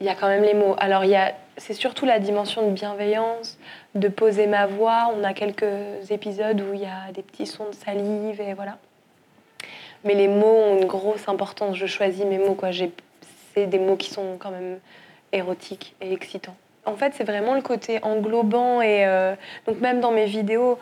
[0.00, 0.74] il y a quand même les mots.
[0.78, 3.58] Alors il y a, c'est surtout la dimension de bienveillance,
[3.94, 5.12] de poser ma voix.
[5.14, 8.78] On a quelques épisodes où il y a des petits sons de salive et voilà.
[10.04, 11.76] Mais les mots ont une grosse importance.
[11.76, 12.70] Je choisis mes mots quoi.
[13.54, 14.78] c'est des mots qui sont quand même
[15.32, 16.56] érotiques et excitants.
[16.86, 19.34] En fait, c'est vraiment le côté englobant et euh,
[19.66, 20.78] donc même dans mes vidéos,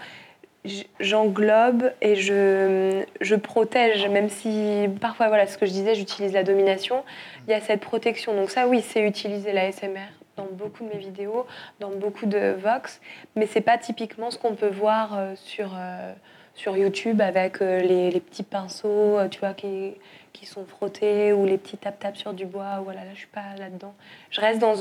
[1.01, 6.45] j'englobe et je, je, protège, même si parfois, voilà ce que je disais, j'utilise la
[6.45, 7.05] domination,
[7.47, 8.35] il y a cette protection.
[8.35, 11.47] Donc ça, oui, c'est utiliser la SMR dans beaucoup de mes vidéos,
[11.81, 13.01] dans beaucoup de Vox,
[13.37, 16.13] mais c'est pas typiquement ce qu'on peut voir euh, sur, euh,
[16.55, 19.95] sur YouTube avec euh, les, les, petits pinceaux, tu vois, qui,
[20.33, 22.81] qui sont frottés ou les petits tap-tap sur du bois.
[22.85, 23.95] Voilà, là, je suis pas là-dedans.
[24.31, 24.75] Je reste dans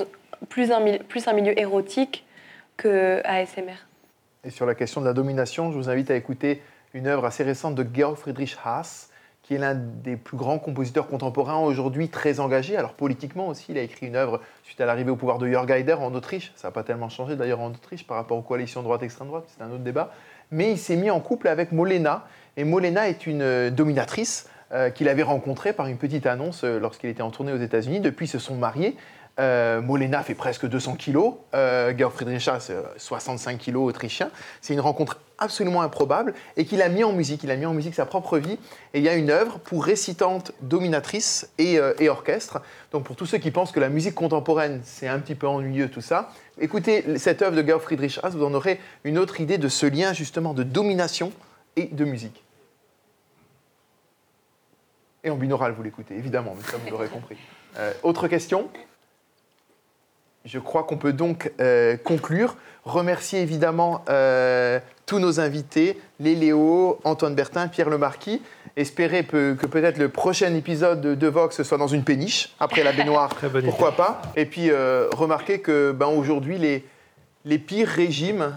[0.50, 2.24] plus un, plus un milieu érotique
[2.78, 3.87] que ASMR.
[4.48, 6.62] Et sur la question de la domination, je vous invite à écouter
[6.94, 9.10] une œuvre assez récente de Georg Friedrich Haas,
[9.44, 12.78] qui est l'un des plus grands compositeurs contemporains aujourd'hui très engagé.
[12.78, 15.70] Alors politiquement aussi, il a écrit une œuvre suite à l'arrivée au pouvoir de Jörg
[15.70, 16.54] Haider en Autriche.
[16.56, 19.62] Ça n'a pas tellement changé d'ailleurs en Autriche par rapport aux coalitions droite-extrême droite, c'est
[19.62, 20.14] un autre débat.
[20.52, 22.26] Mais il s'est mis en couple avec Molena.
[22.56, 26.80] Et Molena est une euh, dominatrice euh, qu'il avait rencontrée par une petite annonce euh,
[26.80, 28.00] lorsqu'il était en tournée aux États-Unis.
[28.00, 28.96] Depuis, ils se sont mariés.
[29.40, 34.32] Euh, Molena fait presque 200 kilos, euh, Georg Friedrich c'est 65 kilos autrichien.
[34.62, 37.44] C'est une rencontre absolument improbable et qu'il a mis en musique.
[37.44, 38.58] Il a mis en musique sa propre vie
[38.96, 42.62] et il y a une œuvre pour récitante, dominatrice et, euh, orchestre.
[42.92, 45.90] Donc pour tous ceux qui pensent que la musique contemporaine c'est un petit peu ennuyeux
[45.90, 49.60] tout ça, écoutez cette œuvre de Georg Friedrich Haas, vous en aurez une autre idée
[49.60, 51.32] de ce lien justement de domination
[51.76, 52.44] et de musique.
[55.24, 57.38] Et en binaural, vous l'écoutez, évidemment, mais ça vous l'aurez compris.
[58.02, 58.70] autre question?
[60.48, 62.56] Je crois qu'on peut donc euh, conclure.
[62.86, 68.42] Remercier évidemment euh, tous nos invités, les Léo, Antoine Bertin, Pierre Lemarquis.
[68.78, 73.30] Espérer que peut-être le prochain épisode de, Vox soit dans une péniche, après la baignoire,
[73.66, 74.22] pourquoi pas?
[74.36, 76.86] Et puis euh, remarquer que ben, aujourd'hui, les,
[77.44, 78.54] les pires régimes,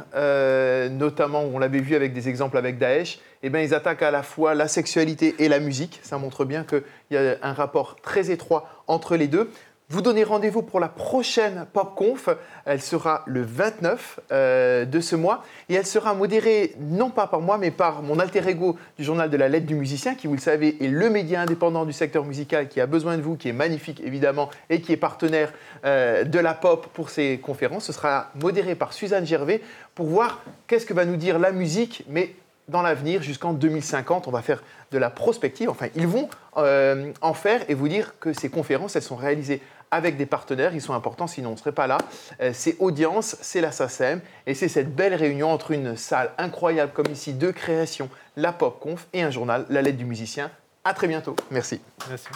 [0.90, 4.23] notamment, on l'avait vu avec des exemples avec Daesh, eh ben, ils attaquent à la
[4.23, 6.01] fois la sexualité et la musique.
[6.02, 9.51] Ça montre bien qu'il y a un rapport très étroit entre les deux
[9.93, 12.29] vous donnez rendez-vous pour la prochaine PopConf.
[12.65, 17.41] Elle sera le 29 euh, de ce mois et elle sera modérée non pas par
[17.41, 20.35] moi mais par mon alter ego du journal de la lettre du musicien qui, vous
[20.35, 23.49] le savez, est le média indépendant du secteur musical qui a besoin de vous, qui
[23.49, 25.53] est magnifique évidemment et qui est partenaire
[25.85, 27.87] euh, de la pop pour ces conférences.
[27.87, 29.61] Ce sera modéré par Suzanne Gervais
[29.97, 32.37] pour voir qu'est-ce que va nous dire la musique mais
[32.71, 34.62] dans l'avenir, jusqu'en 2050, on va faire
[34.93, 35.69] de la prospective.
[35.69, 39.61] Enfin, ils vont euh, en faire et vous dire que ces conférences, elles sont réalisées
[39.91, 41.99] avec des partenaires, ils sont importants, sinon on ne serait pas là.
[42.41, 46.93] Euh, c'est Audience, c'est la SACEM, et c'est cette belle réunion entre une salle incroyable
[46.93, 50.51] comme ici de création, la Pop Conf et un journal, La Lettre du Musicien.
[50.85, 51.37] À très bientôt.
[51.51, 51.81] Merci.
[52.09, 52.29] Merci.